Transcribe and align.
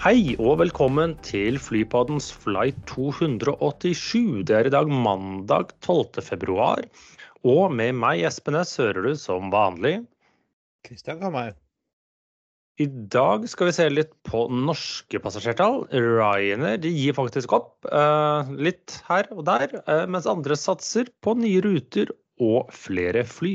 Hei 0.00 0.32
og 0.40 0.54
velkommen 0.62 1.10
til 1.20 1.58
Flypoddens 1.60 2.30
flight 2.32 2.78
287. 2.88 4.46
Det 4.48 4.54
er 4.56 4.68
i 4.70 4.70
dag 4.72 4.88
mandag 4.88 5.74
12. 5.84 6.22
februar. 6.24 6.80
Og 7.44 7.74
med 7.76 7.98
meg, 7.98 8.22
Espen 8.24 8.56
S, 8.56 8.78
hører 8.80 9.10
du 9.10 9.18
som 9.20 9.50
vanlig. 9.52 9.98
Kristian 10.88 11.20
Kamhaug. 11.20 11.58
I 12.80 12.86
dag 13.12 13.44
skal 13.52 13.68
vi 13.68 13.74
se 13.76 13.90
litt 13.92 14.14
på 14.24 14.46
norske 14.48 15.20
passasjertall. 15.20 15.84
Ryanair 15.92 16.80
de 16.80 16.94
gir 16.96 17.18
faktisk 17.20 17.52
opp 17.58 17.84
eh, 17.92 18.54
litt 18.56 18.96
her 19.10 19.28
og 19.36 19.44
der, 19.50 19.82
eh, 19.82 20.06
mens 20.08 20.30
andre 20.32 20.56
satser 20.56 21.12
på 21.20 21.36
nye 21.42 21.60
ruter 21.68 22.14
og 22.40 22.72
flere 22.72 23.26
fly. 23.28 23.52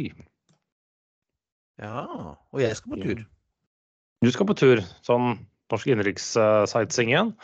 Ja, 1.82 2.06
og 2.38 2.62
jeg 2.62 2.78
skal 2.78 2.94
på 2.94 3.02
tur. 3.02 3.28
Du 4.22 4.34
skal 4.38 4.54
på 4.54 4.60
tur, 4.62 4.86
sånn 5.02 5.40
norsk 5.74 5.90
innenriks-sightseeing 5.94 7.14
igjen? 7.14 7.36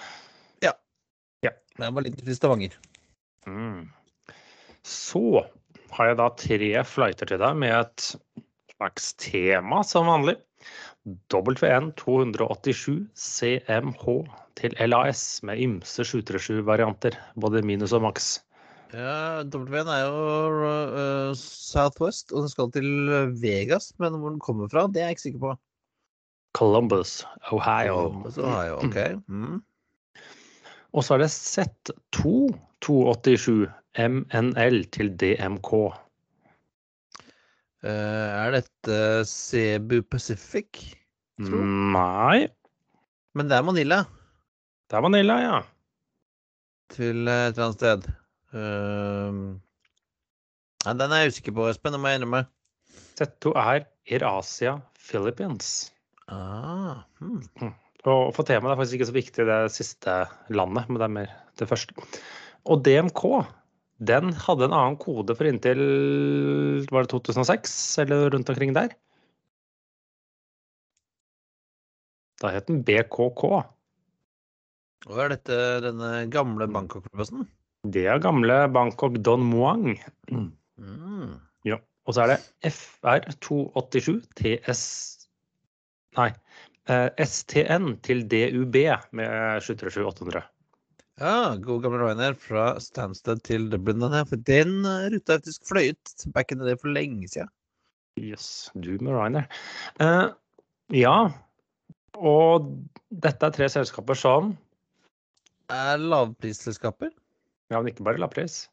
Jeg 1.79 1.95
var 1.95 2.05
litt 2.05 2.21
i 2.21 2.35
Stavanger. 2.35 2.75
Mm. 3.49 3.87
Så 4.85 5.41
har 5.95 6.11
jeg 6.11 6.19
da 6.19 6.27
tre 6.39 6.69
flighter 6.87 7.31
til 7.31 7.41
deg 7.41 7.57
med 7.63 7.73
et 7.79 8.07
slags 8.75 9.11
tema 9.21 9.81
som 9.87 10.09
vanlig. 10.11 10.37
WN 11.33 11.89
287 11.97 13.07
CMH 13.17 14.05
til 14.59 14.77
LAS 14.85 15.23
med 15.47 15.63
ymse 15.63 16.05
737-varianter, 16.05 17.17
både 17.41 17.63
minus 17.65 17.95
og 17.97 18.05
maks. 18.05 18.35
Ja, 18.91 19.41
W-en 19.47 19.89
er 19.89 20.03
jo 20.03 20.61
uh, 20.61 21.31
Southwest, 21.39 22.29
og 22.35 22.43
den 22.43 22.51
skal 22.51 22.69
til 22.75 22.89
Vegas. 23.41 23.89
Men 24.03 24.19
hvor 24.19 24.35
den 24.35 24.43
kommer 24.43 24.69
fra, 24.69 24.85
det 24.91 25.01
er 25.01 25.09
jeg 25.09 25.17
ikke 25.17 25.27
sikker 25.29 25.45
på. 25.47 25.55
Columbus, 26.57 27.25
Ohio. 27.51 27.95
Columbus, 27.95 28.37
Ohio. 28.37 28.79
ok. 28.83 28.97
Mm. 29.27 29.59
Og 30.91 31.03
så 31.03 31.15
er 31.15 31.23
det 31.23 31.31
Z2 31.31 32.51
287 32.81 33.69
MNL 33.97 34.83
til 34.91 35.13
DMK. 35.19 35.73
Uh, 37.81 37.89
er 37.89 38.57
dette 38.57 38.97
Cebu 39.25 40.01
Pacific? 40.01 40.97
Tro. 41.41 41.57
Nei, 41.57 42.47
Men 43.33 43.47
det 43.49 43.57
er 43.57 43.63
Manila 43.65 44.03
det 44.91 44.97
er 44.97 45.03
Manila, 45.05 45.35
ja. 45.39 45.59
til 46.91 47.27
eh, 47.31 47.45
et 47.47 47.55
eller 47.55 47.69
annet 47.69 47.77
sted. 47.77 48.07
Uh, 48.51 49.53
ja, 50.83 50.93
den 50.99 51.13
er 51.15 51.21
jeg 51.21 51.31
usikker 51.31 51.55
på, 51.55 51.69
Espen. 51.71 51.95
Det 51.95 52.01
må 52.03 52.11
jeg 52.11 52.19
innrømme. 52.19 52.41
Z2 53.15 53.53
er 53.55 53.85
Erasia 54.17 54.73
Philippines. 54.99 55.93
Ah, 56.29 57.03
hmm. 57.19 57.73
Og 58.09 58.31
for 58.35 58.47
temaet 58.47 58.73
er 58.73 58.79
faktisk 58.79 58.97
ikke 58.97 59.09
så 59.09 59.15
viktig 59.17 59.47
det 59.47 59.57
siste 59.73 60.13
landet, 60.53 60.89
men 60.89 60.97
det 60.99 61.07
er 61.07 61.15
mer 61.17 61.33
det 61.61 61.67
første. 61.69 62.07
Og 62.69 62.81
DMK, 62.85 63.21
den 64.01 64.33
hadde 64.45 64.67
en 64.67 64.75
annen 64.77 64.97
kode 65.01 65.35
for 65.37 65.49
inntil 65.49 65.81
var 66.89 67.05
det 67.05 67.13
2006, 67.13 67.75
eller 68.01 68.31
rundt 68.33 68.49
omkring 68.49 68.73
der. 68.77 68.95
Da 72.41 72.49
het 72.49 72.69
den 72.69 72.81
BKK. 72.85 73.43
Og 75.09 75.17
er 75.21 75.33
dette 75.33 75.57
denne 75.85 76.25
gamle 76.33 76.65
Bangkok-flyplassen? 76.69 77.45
Det 77.93 78.05
er 78.09 78.21
gamle 78.21 78.63
Bangkok 78.73 79.17
Don 79.25 79.45
Muang. 79.45 79.95
Mm. 80.29 81.37
Ja. 81.65 81.77
Og 82.09 82.17
så 82.17 82.25
er 82.25 82.33
det 82.33 82.73
FR287 82.73 84.21
TS 84.37 84.83
Nei. 86.17 86.31
eh, 86.91 87.09
STN 87.23 87.95
til 88.03 88.25
DUB 88.27 88.75
med 89.15 89.61
737-800. 89.63 90.41
Ja, 91.21 91.55
god 91.61 91.83
gamle 91.83 92.01
Ryanair 92.01 92.33
fra 92.39 92.65
Stansted 92.81 93.43
til 93.45 93.69
Dublin. 93.69 94.01
Den 94.01 94.15
her, 94.15 94.25
for 94.25 94.41
den 94.47 94.81
ruta 94.83 95.35
er 95.35 95.41
faktisk 95.43 95.67
fløyet 95.69 96.25
back 96.33 96.51
in 96.51 96.57
the 96.59 96.67
day 96.71 96.79
for 96.81 96.89
lenge 96.89 97.29
siden. 97.29 97.51
Jøss, 98.19 98.71
du 98.75 98.95
med 98.99 99.13
Ryanair. 99.13 99.45
Uh, 100.01 100.33
ja, 100.91 101.29
og 102.17 102.71
dette 103.23 103.45
er 103.47 103.55
tre 103.55 103.69
selskaper 103.71 104.17
som 104.19 104.51
Er 105.71 106.01
lavprisselskaper 106.01 107.13
Ja, 107.71 107.77
men 107.79 107.87
ikke 107.93 108.03
bare 108.03 108.19
lavpris. 108.19 108.65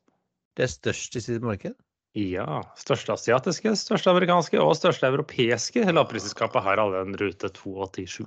det 0.59 0.65
er 0.67 0.73
størst 0.73 1.15
i 1.15 1.21
sitt 1.23 1.45
marked? 1.47 1.77
Ja. 2.17 2.63
Største 2.79 3.15
asiatiske, 3.15 3.75
største 3.77 4.11
amerikanske 4.11 4.59
og 4.63 4.75
største 4.79 5.11
europeiske 5.11 5.85
lavprisselskapet 5.93 6.65
har 6.65 6.81
alle 6.83 7.05
en 7.05 7.17
rute 7.21 7.51
287. 7.55 8.25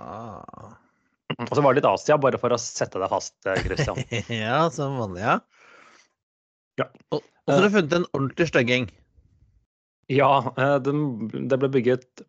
Ah. 0.00 0.74
Og 1.38 1.52
så 1.54 1.62
var 1.62 1.72
det 1.72 1.80
litt 1.80 1.90
Asia, 1.90 2.18
bare 2.20 2.40
for 2.42 2.52
å 2.52 2.58
sette 2.60 3.00
deg 3.00 3.10
fast, 3.12 3.36
eh, 3.46 3.60
Christian. 3.64 4.00
ja, 4.42 4.64
som 4.74 4.98
vanlig, 4.98 5.22
ja. 5.22 5.38
Ja. 6.80 6.88
Og, 7.14 7.22
så 7.46 7.56
har 7.56 7.66
du 7.66 7.74
funnet 7.74 7.98
en 7.98 8.08
ordentlig 8.16 8.48
stygging. 8.50 8.88
Ja, 10.10 10.32
eh, 10.58 10.78
den, 10.82 11.28
det 11.30 11.60
ble 11.62 11.70
bygget 11.70 12.24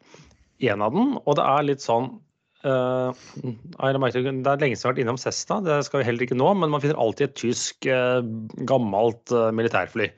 én 0.62 0.86
av 0.86 0.94
den, 0.94 1.16
og 1.24 1.40
det 1.40 1.48
er 1.48 1.72
litt 1.72 1.86
sånn 1.86 2.14
Uh, 2.62 3.10
Det 3.42 3.74
er 3.82 3.96
lenge 3.98 4.12
siden 4.14 4.44
jeg 4.46 4.78
har 4.78 4.92
vært 4.92 5.00
innom 5.02 5.18
Cessna, 5.18 5.56
det 5.66 5.80
skal 5.88 5.98
vi 5.98 6.06
heller 6.06 6.28
ikke 6.28 6.38
nå, 6.38 6.52
men 6.62 6.70
man 6.70 6.84
finner 6.84 7.00
alltid 7.02 7.32
et 7.32 7.40
tysk, 7.40 7.88
uh, 7.90 8.22
gammelt 8.70 9.34
uh, 9.34 9.48
militærfly. 9.50 10.12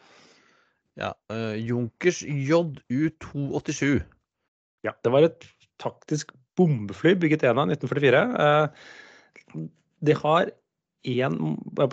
Ja, 0.99 1.13
uh, 1.33 1.53
Junkers 1.57 2.21
JU287. 2.23 4.03
Ja, 4.85 4.93
det 5.03 5.13
var 5.13 5.25
et 5.25 5.47
taktisk 5.81 6.33
bombefly 6.59 7.15
bygget 7.17 7.45
en 7.49 7.61
av 7.63 7.71
1944. 7.73 8.21
Uh, 8.37 9.63
de 10.03 10.17
har 10.19 10.51
en, 11.03 11.39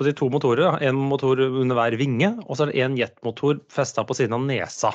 si 0.05 0.13
to 0.19 0.29
motorer. 0.31 0.79
Én 0.83 0.89
En 0.93 1.01
motor 1.09 1.41
under 1.41 1.77
hver 1.79 1.97
vinge, 1.99 2.35
og 2.47 2.57
så 2.57 2.67
er 2.67 2.73
det 2.73 2.83
en 2.85 2.99
jetmotor 2.99 3.61
festa 3.73 4.05
på 4.05 4.15
siden 4.19 4.37
av 4.37 4.45
nesa. 4.47 4.93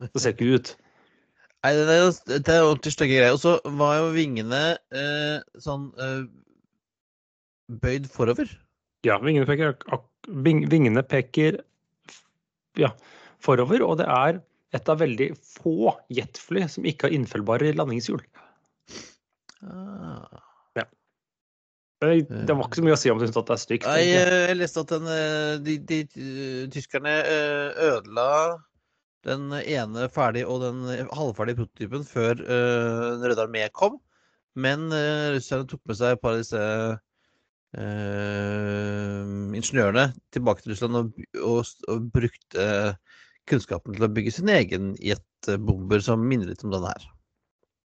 Det 0.00 0.20
ser 0.20 0.34
ikke 0.34 0.54
ut. 0.58 0.74
Nei, 1.64 1.72
det 1.74 1.94
er, 1.94 2.10
det 2.38 2.54
er 2.54 2.62
ordentlig 2.66 2.92
stygge 2.94 3.16
greier. 3.18 3.34
Og 3.34 3.40
så 3.42 3.56
var 3.78 3.96
jo 3.98 4.12
vingene 4.14 4.78
eh, 4.94 5.40
sånn 5.58 5.88
eh, 5.98 6.20
bøyd 7.82 8.06
forover. 8.12 8.50
Ja, 9.06 9.18
vingene 9.22 9.46
peker, 9.48 9.74
ak- 9.94 10.30
ving, 10.44 10.64
vingene 10.70 11.02
peker 11.06 11.60
ja, 12.78 12.92
forover, 13.44 13.84
og 13.86 13.98
det 14.00 14.08
er 14.10 14.42
et 14.76 14.90
av 14.92 15.00
veldig 15.00 15.30
få 15.38 15.94
jetfly 16.12 16.66
som 16.68 16.86
ikke 16.88 17.08
har 17.08 17.16
innfellbare 17.16 17.72
landingshjul. 17.76 18.20
Ah. 19.64 20.44
Det 21.98 22.28
det 22.46 22.54
var 22.54 22.68
ikke 22.68 22.78
så 22.78 22.84
mye 22.86 22.94
å 22.94 22.98
si 23.00 23.10
om 23.10 23.18
du 23.18 23.24
syntes 23.26 23.40
at 23.40 23.48
det 23.48 23.54
er 23.56 23.62
stygt. 23.64 23.86
Nei, 23.90 24.04
jeg 24.06 24.56
leste 24.58 24.82
at 24.84 24.92
den, 24.92 25.06
eh, 25.10 25.54
de, 25.66 25.72
de, 25.82 25.98
eh, 26.14 26.68
tyskerne 26.70 27.14
eh, 27.26 27.80
ødela 27.88 28.26
den 29.26 29.50
ene 29.58 30.06
ferdig 30.14 30.44
og 30.46 30.62
den 30.62 30.84
halvferdige 31.10 31.58
prototypen 31.58 32.06
før 32.06 32.38
den 32.38 33.24
Røde 33.26 33.42
armé 33.42 33.66
kom. 33.74 33.98
Men 34.58 34.86
russerne 35.34 35.66
tok 35.68 35.82
med 35.90 35.98
seg 35.98 36.14
et 36.14 36.22
par 36.22 36.32
av 36.36 36.38
disse 36.40 36.62
uh, 37.76 39.24
ingeniørene 39.58 40.06
tilbake 40.34 40.62
til 40.62 40.72
Russland 40.72 40.94
og, 41.02 41.06
og, 41.42 41.74
og 41.92 42.08
brukte 42.14 42.64
kunnskapen 43.48 43.96
til 43.96 44.06
å 44.06 44.10
bygge 44.12 44.34
sin 44.38 44.50
egen 44.52 44.92
jetbomber 45.02 46.02
som 46.04 46.24
minner 46.24 46.50
litt 46.52 46.64
om 46.66 46.74
denne 46.74 46.92
her. 46.92 47.08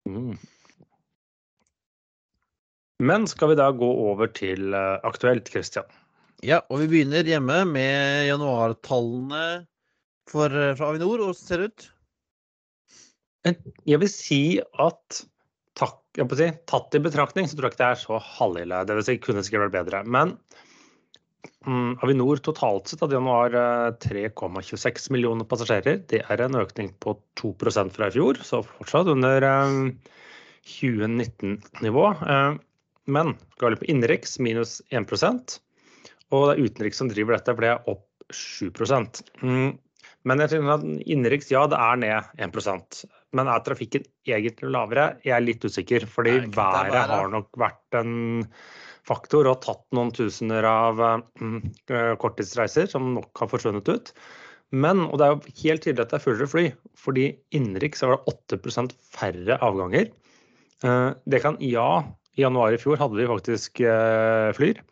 Mm. 0.08 0.36
Men 3.06 3.26
skal 3.28 3.52
vi 3.52 3.58
da 3.58 3.68
gå 3.76 3.88
over 4.06 4.30
til 4.32 4.72
eh, 4.76 4.96
aktuelt, 5.04 5.48
Christian? 5.52 5.88
Ja, 6.44 6.62
og 6.70 6.80
vi 6.82 6.88
begynner 6.92 7.28
hjemme 7.28 7.62
med 7.68 8.26
januartallene 8.30 9.44
eh, 9.56 9.66
fra 10.30 10.88
Avinor. 10.88 11.20
Hvordan 11.20 11.38
ser 11.38 11.62
det 11.62 11.70
ut? 11.70 11.88
Jeg 13.86 14.00
vil 14.02 14.10
si 14.10 14.42
at 14.82 15.20
takk, 15.78 16.00
jeg 16.18 16.38
si, 16.38 16.48
tatt 16.66 16.96
i 16.96 17.02
betraktning, 17.04 17.46
så 17.46 17.56
tror 17.56 17.68
jeg 17.68 17.76
ikke 17.76 17.82
det 17.84 17.90
er 17.92 18.00
så 18.00 18.20
halville. 18.38 18.80
Det 18.88 18.96
vil 18.98 19.06
si, 19.06 19.18
kunne 19.22 19.44
sikkert 19.46 19.68
vært 19.68 19.76
bedre. 19.76 20.02
Men 20.08 20.34
Avinor 22.04 22.40
totalt 22.44 22.90
sett 22.90 23.02
hadde 23.04 23.18
januar 23.18 23.54
eh, 23.56 23.88
3,26 24.04 25.10
millioner 25.14 25.48
passasjerer. 25.48 26.02
Det 26.10 26.22
er 26.24 26.42
en 26.44 26.58
økning 26.60 26.92
på 27.02 27.16
2% 27.40 27.94
fra 27.96 28.10
i 28.10 28.14
fjor, 28.14 28.40
så 28.46 28.62
fortsatt 28.66 29.10
under 29.12 29.46
eh, 29.46 29.76
2019-nivå. 30.76 32.06
Eh, 32.14 32.58
men 33.16 33.36
skal 33.54 33.76
vi 33.76 33.82
på 33.82 33.90
innenriks 33.92 34.38
minus 34.42 34.80
1 34.90 35.06
og 36.34 36.48
det 36.48 36.54
er 36.56 36.62
utenriks 36.66 36.98
som 36.98 37.10
driver 37.10 37.36
dette, 37.36 37.54
for 37.54 37.62
det 37.62 37.72
er 37.74 37.90
opp 37.92 38.06
7 38.34 38.72
mm. 39.42 39.68
Men 40.26 40.42
jeg 40.42 40.50
tror 40.50 40.72
at 40.74 40.86
innenriks, 41.06 41.52
ja, 41.54 41.62
det 41.70 41.78
er 41.78 42.00
ned 42.02 42.32
1% 42.42 43.04
Men 43.38 43.50
er 43.52 43.62
trafikken 43.62 44.06
egentlig 44.26 44.72
lavere? 44.74 45.04
Jeg 45.22 45.36
er 45.36 45.44
litt 45.44 45.62
usikker. 45.62 46.06
Fordi 46.10 46.40
Nei, 46.40 46.50
været. 46.56 47.12
har 47.12 47.30
nok 47.30 47.60
vært 47.62 47.98
en 48.00 48.16
faktor 49.06 49.48
og 49.50 49.60
tatt 49.64 49.84
noen 49.96 50.10
tusener 50.14 50.66
av 50.66 51.00
mm, 51.38 51.60
korttidsreiser 52.22 52.90
som 52.90 53.14
nok 53.14 53.42
har 53.42 53.50
forsvunnet 53.52 53.88
ut. 53.88 54.12
Men, 54.74 55.04
og 55.06 55.20
det 55.20 55.26
er 55.26 55.34
jo 55.34 55.54
helt 55.62 55.84
tydelig 55.84 56.04
at 56.04 56.12
det 56.12 56.18
er 56.18 56.24
fullere 56.24 56.50
fly, 56.50 56.64
fordi 56.98 57.26
innenriks 57.54 58.02
var 58.02 58.16
det 58.16 58.34
8% 58.58 58.96
færre 59.14 59.58
avganger. 59.62 60.10
Eh, 60.84 61.10
Det 61.24 61.42
kan 61.42 61.56
ja 61.62 62.04
I 62.36 62.42
januar 62.42 62.74
i 62.74 62.80
fjor 62.80 62.98
hadde 63.00 63.16
vi 63.16 63.30
faktisk 63.30 63.80
eh, 63.80 64.50
Flyr. 64.58 64.82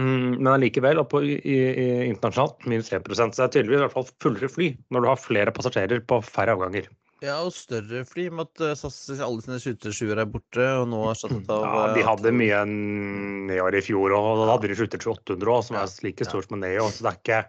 Mm, 0.00 0.40
men 0.40 0.48
allikevel, 0.54 0.98
oppe 1.02 1.20
internasjonalt, 1.20 2.64
minus 2.64 2.88
1 2.88 3.04
Så 3.12 3.28
det 3.28 3.44
er 3.44 3.52
tydeligvis 3.52 3.82
i 3.82 3.84
hvert 3.84 3.92
fall 3.98 4.08
fullere 4.24 4.48
fly 4.48 4.70
når 4.88 5.04
du 5.04 5.08
har 5.10 5.20
flere 5.20 5.52
passasjerer 5.52 6.00
på 6.08 6.22
færre 6.24 6.56
avganger. 6.56 6.88
Ja, 7.22 7.36
og 7.46 7.52
større 7.54 8.02
fly, 8.08 8.24
med 8.34 8.48
at 8.50 8.62
eh, 8.66 8.72
SAS 8.78 9.20
alle 9.22 9.42
sine 9.44 9.60
737-er 9.62 10.20
er 10.24 10.30
borte, 10.30 10.64
og 10.80 10.88
nå 10.90 11.04
erstattet 11.12 11.50
av 11.54 11.62
Ja, 11.62 11.82
de 11.94 12.02
eh, 12.02 12.08
hadde 12.08 12.32
mye 12.34 12.62
nedover 12.66 13.78
i 13.78 13.82
fjor, 13.86 14.14
og 14.16 14.42
da 14.42 14.48
hadde 14.56 14.70
de 14.72 14.78
sluttet 14.80 15.04
til 15.04 15.12
800 15.14 15.52
òg, 15.54 15.60
som 15.68 15.78
er 15.78 15.92
like 16.02 16.26
stort 16.26 16.50
som 16.50 16.58
Neo. 16.62 16.88
Så 16.90 17.06
det 17.06 17.12
er 17.12 17.20
ikke 17.20 17.40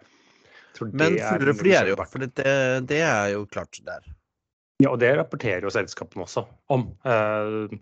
Men 0.92 1.18
fullere 1.18 1.56
fly 1.58 1.74
er 1.80 1.90
jo, 1.90 1.98
for 2.12 2.18
det, 2.22 2.30
det 2.90 3.00
er 3.02 3.32
jo 3.34 3.42
klart 3.50 3.74
der. 3.86 4.06
Ja, 4.82 4.88
og 4.92 4.98
det 5.02 5.10
rapporterer 5.18 5.66
jo 5.66 5.74
selskapene 5.74 6.26
også 6.26 6.42
om. 6.74 6.82
Eh, 7.06 7.74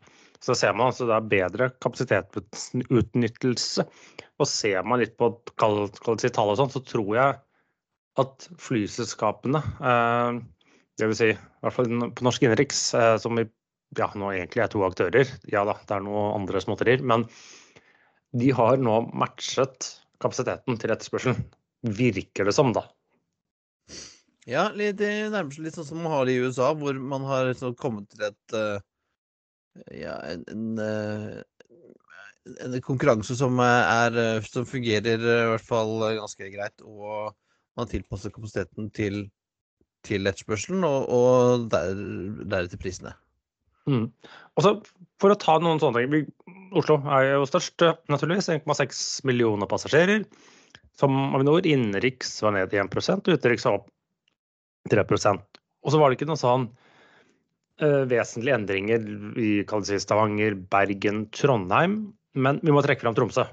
Så 0.43 0.56
ser 0.59 0.73
man 0.75 0.89
altså 0.91 1.06
det 1.06 1.15
er 1.15 1.31
bedre 1.31 1.69
kapasitetsutnyttelse. 1.85 3.85
Og 4.41 4.47
ser 4.50 4.83
man 4.83 4.99
litt 4.99 5.15
på 5.21 5.29
kall 5.61 5.85
kall 6.03 6.19
si 6.19 6.33
tall 6.35 6.50
og 6.50 6.59
sånn, 6.59 6.73
så 6.73 6.81
tror 6.83 7.12
jeg 7.15 7.37
at 8.21 8.49
flyselskapene, 8.61 9.61
eh, 9.81 10.41
dvs. 11.03 11.19
Si, 11.19 11.33
i 11.35 11.65
hvert 11.65 11.77
fall 11.77 11.91
på 12.17 12.27
norsk 12.27 12.45
innenriks, 12.47 12.83
eh, 12.99 13.17
som 13.23 13.39
vi, 13.39 13.47
ja, 13.99 14.09
nå 14.19 14.31
egentlig 14.33 14.65
er 14.65 14.71
to 14.73 14.85
aktører, 14.87 15.29
ja 15.53 15.65
da, 15.69 15.77
det 15.89 15.97
er 15.97 16.07
noen 16.07 16.41
andre 16.41 16.63
småtterier, 16.65 17.05
men 17.05 17.27
de 18.39 18.49
har 18.57 18.81
nå 18.81 18.99
matchet 19.19 19.91
kapasiteten 20.23 20.79
til 20.81 20.95
etterspørselen. 20.95 21.43
Virker 21.83 22.47
det 22.47 22.55
som, 22.57 22.71
da. 22.73 22.87
Ja, 24.49 24.69
det 24.75 24.97
nærmer 25.31 25.53
seg 25.55 25.67
litt 25.67 25.77
sånn 25.77 25.87
som 25.87 26.01
man 26.03 26.15
har 26.15 26.31
i 26.31 26.39
USA, 26.43 26.73
hvor 26.79 26.97
man 26.99 27.27
har 27.29 27.51
liksom 27.51 27.77
kommet 27.79 28.09
til 28.11 28.25
et 28.31 28.57
eh, 28.59 28.79
Ja, 29.97 30.17
en, 30.29 30.43
en, 30.53 30.65
eh, 30.83 32.57
en 32.65 32.75
konkurranse 32.85 33.37
som 33.39 33.61
er 33.63 34.43
Som 34.45 34.67
fungerer 34.69 35.23
i 35.23 35.47
hvert 35.53 35.67
fall 35.67 35.95
ganske 36.19 36.51
greit, 36.55 36.83
og 36.83 37.33
man 37.79 37.89
tilpasser 37.89 38.33
kapasiteten 38.35 38.91
til, 38.95 39.23
til 40.07 40.27
etterspørselen, 40.27 40.85
og, 40.87 41.09
og 41.13 41.67
der, 41.73 41.93
deretter 42.43 42.81
prisene. 42.81 43.15
Mm. 43.91 44.07
Og 44.57 44.65
så 44.65 44.77
For 45.23 45.33
å 45.33 45.39
ta 45.39 45.57
noen 45.63 45.81
sånne 45.83 46.05
ting. 46.11 46.29
Oslo 46.79 46.99
er 47.15 47.29
jo 47.37 47.47
størst, 47.47 47.83
eh, 47.87 47.99
naturligvis. 48.11 48.51
1,6 48.51 49.23
millioner 49.29 49.71
passasjerer. 49.71 50.25
Som 50.99 51.35
Avinor. 51.37 51.67
Innenriks 51.67 52.35
var 52.43 52.57
ned 52.57 52.75
1 52.75 52.91
utenriks 53.31 53.67
var 53.67 53.81
opp 53.81 53.91
3% 54.91 55.61
Og 55.83 55.93
så 55.93 55.99
var 55.99 56.11
det 56.11 56.19
ikke 56.19 56.27
noen 56.27 56.41
sånn 56.41 56.65
uh, 57.83 58.03
vesentlige 58.11 58.57
endringer 58.59 59.05
i 59.39 59.51
si, 59.87 59.99
Stavanger, 60.03 60.59
Bergen, 60.75 61.27
Trondheim. 61.31 62.15
Men 62.35 62.59
vi 62.63 62.75
må 62.75 62.83
trekke 62.83 63.05
fram 63.05 63.15
Tromsø. 63.15 63.47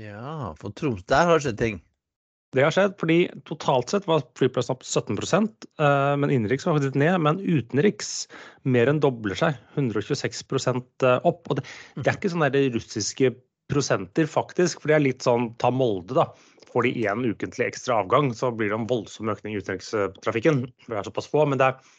Ja, 0.00 0.52
for 0.60 0.72
Troms, 0.76 1.04
der 1.08 1.26
har 1.28 1.38
det 1.38 1.48
skjedd 1.48 1.60
ting. 1.60 1.80
Det 2.50 2.64
har 2.66 2.74
skjedd 2.74 2.96
fordi 2.98 3.18
totalt 3.46 3.92
sett 3.92 4.08
var 4.10 4.24
flyplassen 4.38 4.74
opp 4.74 4.82
17 4.82 5.14
eh, 5.14 6.14
men 6.18 6.32
innenriks 6.32 6.66
var 6.66 6.78
faktisk 6.78 6.98
ned. 6.98 7.20
Men 7.22 7.38
utenriks 7.38 8.26
mer 8.66 8.90
enn 8.90 8.98
dobler 9.02 9.38
seg. 9.38 9.58
126 9.76 10.42
opp. 11.22 11.46
Og 11.46 11.60
det, 11.60 11.66
det 12.00 12.08
er 12.08 12.18
ikke 12.18 12.32
sånne 12.32 12.50
der 12.50 12.72
russiske 12.74 13.34
prosenter, 13.70 14.26
faktisk. 14.26 14.82
For 14.82 14.90
det 14.90 14.98
er 14.98 15.06
litt 15.06 15.26
sånn 15.26 15.52
ta 15.62 15.70
Molde, 15.70 16.16
da. 16.18 16.26
Får 16.70 16.86
de 16.86 17.06
én 17.06 17.22
ukentlig 17.26 17.68
ekstra 17.70 18.00
avgang, 18.02 18.34
så 18.34 18.50
blir 18.54 18.70
det 18.70 18.78
en 18.78 18.90
voldsom 18.90 19.30
økning 19.30 19.54
i 19.54 19.62
utenrikstrafikken. 19.62 20.64
Det 20.86 20.98
er 20.98 21.06
såpass 21.06 21.30
få. 21.30 21.46
Men 21.46 21.62
det 21.62 21.70
er 21.70 21.96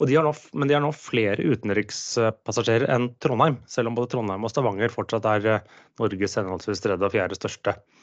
og 0.00 0.08
de 0.08 0.16
har 0.16 0.24
nå, 0.26 0.32
men 0.58 0.66
de 0.66 0.74
har 0.74 0.82
nå 0.82 0.88
flere 0.96 1.44
utenrikspassasjerer 1.46 2.90
enn 2.90 3.12
Trondheim, 3.22 3.60
selv 3.70 3.90
om 3.90 3.94
både 3.94 4.10
Trondheim 4.10 4.42
og 4.42 4.50
Stavanger 4.50 4.90
fortsatt 4.90 5.28
er 5.30 5.46
eh, 5.46 5.68
Norges 6.00 6.34
henholdsvis 6.40 6.82
tredje 6.82 7.06
og 7.06 7.14
fjerde 7.14 7.38
største 7.38 7.76
eh, 7.76 8.01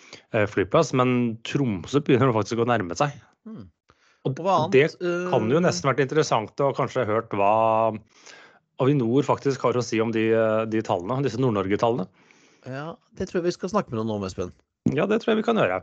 flyplass. 0.52 0.94
Men 0.98 1.38
Tromsø 1.48 2.02
begynner 2.06 2.36
faktisk 2.36 2.62
å 2.62 2.70
nærme 2.70 2.98
seg. 3.00 3.16
Hmm. 3.48 3.68
Og 4.28 4.36
det 4.74 4.90
kan 5.00 5.48
jo 5.48 5.60
eh, 5.60 5.64
nesten 5.64 5.88
vært 5.88 6.04
interessant 6.04 6.64
å 6.64 6.74
kanskje 6.76 7.06
ha 7.06 7.10
hørt 7.10 7.36
hva 7.40 7.54
Avinor 8.84 9.26
faktisk 9.28 9.64
har 9.64 9.80
å 9.80 9.84
si 9.84 10.00
om 10.04 10.12
de, 10.16 10.30
eh, 10.36 10.64
de 10.72 10.84
tallene, 10.86 11.24
disse 11.24 11.40
Nord-Norge-tallene. 11.40 12.08
Ja, 12.68 12.94
det 13.16 13.30
tror 13.30 13.40
jeg 13.40 13.50
vi 13.50 13.56
skal 13.56 13.72
snakke 13.72 13.94
med 13.94 14.02
noen 14.02 14.18
om, 14.18 14.28
Espen. 14.28 14.52
Ja, 14.92 15.08
det 15.08 15.22
tror 15.22 15.34
jeg 15.34 15.42
vi 15.42 15.48
kan 15.48 15.60
gjøre. 15.60 15.82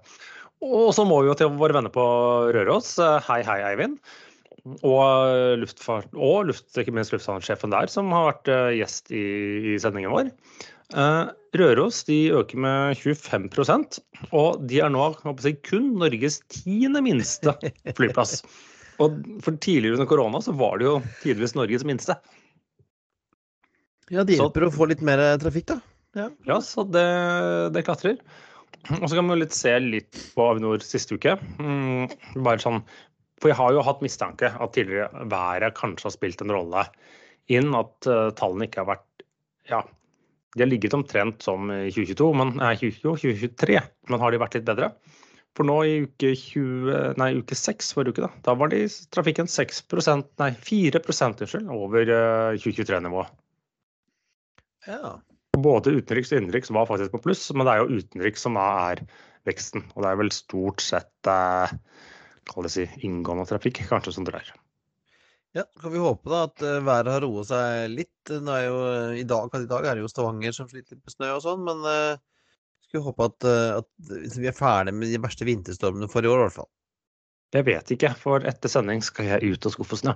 Og 0.64 0.92
så 0.96 1.04
må 1.08 1.20
vi 1.22 1.30
jo 1.30 1.36
til 1.36 1.52
våre 1.56 1.76
venner 1.76 1.92
på 1.92 2.04
Røros. 2.56 2.96
Eh, 3.00 3.18
Hei, 3.28 3.42
hei, 3.46 3.60
Eivind. 3.72 4.00
Og, 4.66 5.60
luftfart, 5.62 6.08
og 6.18 6.48
luft, 6.48 6.72
ikke 6.74 6.94
minst 6.94 7.12
lufthavnsjefen 7.14 7.70
der, 7.70 7.86
som 7.92 8.10
har 8.10 8.32
vært 8.32 8.48
eh, 8.50 8.78
gjest 8.80 9.12
i, 9.14 9.26
i 9.72 9.76
sendingen 9.80 10.12
vår. 10.12 10.32
Eh, 10.94 11.26
Røros 11.56 12.02
de 12.06 12.18
øker 12.36 12.60
med 12.62 12.98
25% 13.00 13.98
og 14.36 14.60
de 14.68 14.78
er 14.84 14.90
nå 14.92 15.06
jeg, 15.42 15.56
kun 15.66 15.94
Norges 15.98 16.40
tiende 16.52 17.00
minste 17.02 17.54
flyplass. 17.98 18.42
Og 19.02 19.16
for 19.44 19.56
Tidligere 19.60 19.96
under 19.98 20.08
korona 20.08 20.40
så 20.44 20.54
var 20.56 20.78
det 20.78 20.86
jo 20.86 20.98
tidvis 21.22 21.56
Norges 21.56 21.84
minste. 21.88 22.16
Ja, 24.12 24.22
det 24.22 24.36
Så- 24.36 24.44
hjelper 24.46 24.68
å 24.68 24.72
få 24.72 24.86
litt 24.88 25.02
mer 25.02 25.18
eh, 25.18 25.36
trafikk, 25.42 25.66
da. 25.72 25.80
Ja. 26.16 26.28
Ja, 26.46 26.60
så 26.64 26.84
det, 26.88 27.02
det 27.74 27.82
klatrer. 27.84 28.20
Og 29.00 29.08
så 29.10 29.16
kan 29.18 29.26
vi 29.28 29.40
litt 29.40 29.52
se 29.56 29.72
litt 29.82 30.14
på 30.36 30.44
Avinor 30.46 30.78
siste 30.84 31.16
uke. 31.18 31.34
Mm, 31.58 32.06
bare 32.44 32.62
sånn, 32.62 32.78
for 33.42 33.50
jeg 33.50 33.58
har 33.58 33.72
jo 33.74 33.82
hatt 33.84 34.00
mistanke 34.04 34.52
at 34.54 34.72
tidligere 34.76 35.26
været 35.28 35.74
kanskje 35.76 36.06
har 36.06 36.14
spilt 36.14 36.44
en 36.44 36.54
rolle 36.54 36.86
inn. 37.52 37.74
At 37.74 38.06
eh, 38.06 38.30
tallene 38.38 38.68
ikke 38.70 38.84
har 38.84 38.92
vært 38.94 39.26
Ja, 39.66 39.82
de 40.56 40.64
har 40.64 40.70
ligget 40.70 40.96
omtrent 40.96 41.44
som 41.44 41.68
i 41.70 41.90
2022, 41.92 42.32
men, 42.40 42.54
nei, 42.56 42.72
2022, 42.80 43.14
2023, 43.22 43.80
men 44.10 44.22
har 44.22 44.32
de 44.32 44.40
vært 44.40 44.56
litt 44.56 44.68
bedre? 44.68 44.90
For 45.56 45.68
nå 45.68 45.76
i 45.88 45.94
uke 46.04 46.32
20, 46.36 47.16
nei, 47.20 47.30
uke 47.38 47.56
6 47.56 47.94
forrige 47.96 48.16
uke, 48.16 48.24
da, 48.26 48.30
da 48.44 48.54
var 48.60 48.72
de 48.72 48.82
trafikken 49.12 49.48
6 49.48 49.82
nei 50.40 50.50
4 50.52 51.00
unnskyld, 51.00 51.70
over 51.72 52.12
eh, 52.16 52.58
2023-nivå. 52.60 53.24
ja. 54.88 55.16
Både 55.56 55.94
utenriks 55.96 56.34
og 56.34 56.42
innenriks 56.42 56.72
var 56.76 56.88
faktisk 56.88 57.14
på 57.14 57.22
pluss, 57.24 57.46
men 57.56 57.64
det 57.64 57.72
er 57.72 57.80
jo 57.80 58.00
utenriks 58.02 58.42
som 58.44 58.58
er 58.60 59.00
veksten. 59.48 59.86
Og 59.94 60.04
det 60.04 60.10
er 60.10 60.18
vel 60.20 60.32
stort 60.34 60.84
sett 60.84 61.30
eh, 61.32 61.72
si, 62.68 62.84
inngående 63.08 63.48
trafikk, 63.48 63.80
kanskje, 63.88 64.12
som 64.18 64.28
drar. 64.28 64.52
Ja, 65.56 65.64
kan 65.80 65.92
vi 65.92 65.98
håpe 65.98 66.28
da 66.28 66.42
at 66.50 66.60
eh, 66.60 66.82
været 66.84 67.08
har 67.14 67.22
roet 67.24 67.48
seg 67.48 67.88
litt. 67.88 68.32
Nå 68.44 68.56
jo, 68.60 68.80
eh, 68.90 69.20
i, 69.22 69.26
dag, 69.28 69.54
I 69.56 69.68
dag 69.70 69.86
er 69.86 69.96
det 69.96 70.02
jo 70.04 70.10
Stavanger 70.12 70.52
som 70.52 70.68
sliter 70.68 70.98
litt 70.98 71.06
med 71.06 71.14
snø 71.14 71.30
og 71.32 71.44
sånn, 71.46 71.62
men 71.64 71.80
uh, 71.80 72.18
skulle 72.84 73.06
håpe 73.06 73.28
at, 73.30 73.46
at 73.80 74.10
vi 74.36 74.50
er 74.50 74.56
ferdig 74.56 74.92
med 74.92 75.08
de 75.08 75.20
verste 75.22 75.48
vinterstormene 75.48 76.10
for 76.12 76.26
i 76.26 76.28
år, 76.28 76.42
i 76.42 76.44
hvert 76.44 76.58
fall. 76.58 76.68
Jeg 77.56 77.64
vet 77.70 77.92
ikke, 77.94 78.10
for 78.20 78.44
etter 78.44 78.68
sending 78.68 79.00
skal 79.06 79.30
jeg 79.30 79.54
ut 79.54 79.68
og 79.70 79.72
skuffe 79.72 79.96
snø. 80.02 80.12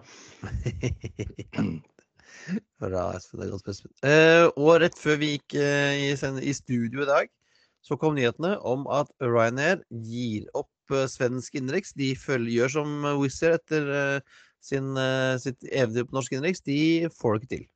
Bra, 2.83 3.07
Espen. 3.17 3.41
Det 3.41 3.47
er 3.47 3.55
godt, 3.55 3.73
Espen. 3.73 3.95
Uh, 4.05 4.47
og 4.61 4.81
rett 4.85 5.01
før 5.01 5.17
vi 5.23 5.33
gikk 5.39 5.57
uh, 5.57 5.95
i, 5.97 6.13
i 6.51 6.55
studio 6.59 7.07
i 7.07 7.09
dag, 7.09 7.33
så 7.81 7.97
kom 7.97 8.19
nyhetene 8.19 8.59
om 8.69 8.85
at 8.93 9.09
Ryanair 9.25 9.81
gir 10.05 10.45
opp 10.53 10.93
uh, 10.93 11.07
svensk 11.09 11.57
innenriks. 11.57 11.97
De 11.97 12.13
følger, 12.19 12.59
gjør 12.59 12.77
som 12.77 13.11
Wizz 13.23 13.41
Air 13.47 13.57
etter 13.57 13.93
eh, 13.97 14.39
sin, 14.65 14.93
eh, 15.01 15.37
sitt 15.43 15.65
eventyr 15.71 16.09
på 16.09 16.19
norsk 16.19 16.37
innenriks. 16.37 16.65
De 16.67 17.09
får 17.17 17.37
det 17.37 17.43
ikke 17.43 17.55
til. 17.57 17.67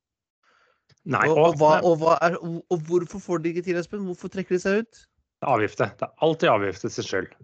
Nei, 1.14 1.24
og, 1.28 1.38
og, 1.38 1.58
hva, 1.60 1.72
og, 1.84 1.98
hva 2.00 2.14
er, 2.24 2.38
og, 2.40 2.78
hvorfor 2.88 3.20
får 3.20 3.42
de 3.44 3.52
ikke 3.52 3.64
til, 3.66 3.80
Espen? 3.80 4.06
Hvorfor 4.08 4.32
trekker 4.32 4.56
de 4.56 4.62
seg 4.62 4.84
ut? 4.84 5.02
avgifter. 5.44 5.90
Det 5.98 6.06
er 6.06 6.22
alltid 6.24 6.52
avgifter 6.52 6.94
til 6.94 7.10
skyld. 7.10 7.34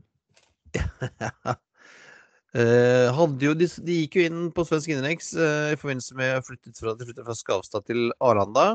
Uh, 2.50 3.14
jo, 3.38 3.52
de, 3.54 3.68
de 3.86 3.96
gikk 4.00 4.16
jo 4.18 4.22
inn 4.26 4.38
på 4.50 4.64
svensk 4.66 4.90
innenriks 4.90 5.28
uh, 5.38 5.70
i 5.70 5.76
forbindelse 5.78 6.16
med 6.18 6.42
flyttet 6.42 6.80
fra, 6.82 6.96
de 6.98 7.06
flyttet 7.06 7.22
fra 7.28 7.36
Skavstad 7.38 7.84
til 7.86 8.08
Arlanda. 8.18 8.72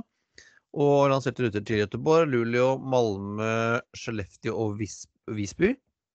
Og 0.80 1.10
lanserte 1.12 1.44
ruter 1.44 1.66
til 1.68 1.82
Göteborg, 1.82 2.32
Luleå, 2.32 2.70
Malmö, 2.80 3.82
Skellefteå 4.00 4.56
og 4.56 4.78
Vis 4.80 5.02
Visby. 5.28 5.74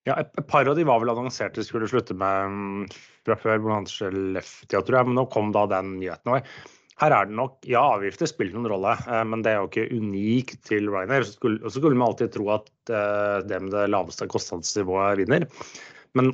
Ja, 0.09 0.17
et, 0.23 0.33
par 0.49 0.69
av 0.69 0.77
de 0.79 0.85
var 0.89 1.01
vel 1.03 1.13
annonsert 1.13 1.59
de 1.59 1.65
skulle 1.67 1.89
slutte 1.91 2.17
med 2.17 2.53
mm, 2.55 2.85
fra 3.29 3.37
før, 3.41 3.59
annet 3.69 3.93
Skellefteå, 3.93 4.81
tror 4.81 5.01
jeg. 5.01 5.09
Men 5.11 5.19
nå 5.21 5.27
kom 5.33 5.51
da 5.57 5.67
den 5.71 5.99
nyheten 6.01 6.33
Også. 6.37 6.61
Her 7.01 7.15
er 7.17 7.29
det 7.29 7.37
nok 7.37 7.69
Ja, 7.69 7.83
avgifter 7.97 8.29
spiller 8.29 8.57
noen 8.57 8.69
rolle, 8.73 8.93
eh, 9.09 9.23
men 9.29 9.45
det 9.45 9.55
er 9.55 9.63
jo 9.63 9.69
ikke 9.71 9.87
unikt 9.97 10.59
til 10.69 10.89
Ryanair. 10.93 11.25
Og 11.25 11.69
så 11.69 11.77
skulle 11.79 11.97
man 11.97 12.11
alltid 12.11 12.35
tro 12.35 12.49
at 12.57 12.93
eh, 12.93 13.39
det 13.49 13.61
med 13.65 13.73
det 13.77 13.87
laveste 13.93 14.29
kostnadsnivået 14.29 15.23
vinner. 15.23 15.47
Men 16.19 16.33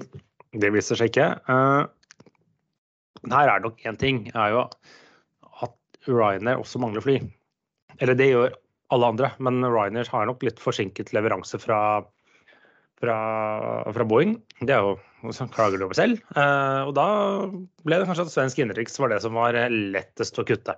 det 0.56 0.72
viser 0.74 0.98
seg 0.98 1.12
ikke. 1.12 1.28
Men 3.22 3.34
her 3.34 3.50
er 3.50 3.58
det 3.58 3.66
nok 3.66 3.82
én 3.86 3.98
ting, 4.00 4.22
er 4.32 4.54
jo 4.54 4.62
at 5.66 5.76
Ryanair 6.08 6.62
også 6.62 6.80
mangler 6.82 7.04
fly. 7.04 7.18
Eller 8.00 8.18
det 8.18 8.30
gjør 8.30 8.54
alle 8.94 9.10
andre, 9.12 9.30
men 9.42 9.64
Ryanair 9.66 10.08
har 10.12 10.28
nok 10.28 10.44
litt 10.46 10.62
forsinket 10.62 11.12
leveranse 11.16 11.58
fra, 11.60 11.78
fra, 13.00 13.18
fra 13.92 14.06
Boeing. 14.08 14.36
Det 14.62 14.74
er 14.74 14.84
jo 14.84 15.32
sånn 15.36 15.52
klager 15.52 15.80
du 15.80 15.86
over 15.88 15.98
selv. 15.98 16.20
Eh, 16.36 16.82
og 16.86 16.92
da 16.96 17.06
ble 17.86 18.00
det 18.00 18.08
kanskje 18.08 18.26
at 18.28 18.34
svensk 18.34 18.60
innenriks 18.62 19.00
var 19.02 19.12
det 19.12 19.22
som 19.24 19.36
var 19.36 19.58
lettest 19.70 20.38
å 20.40 20.46
kutte. 20.46 20.76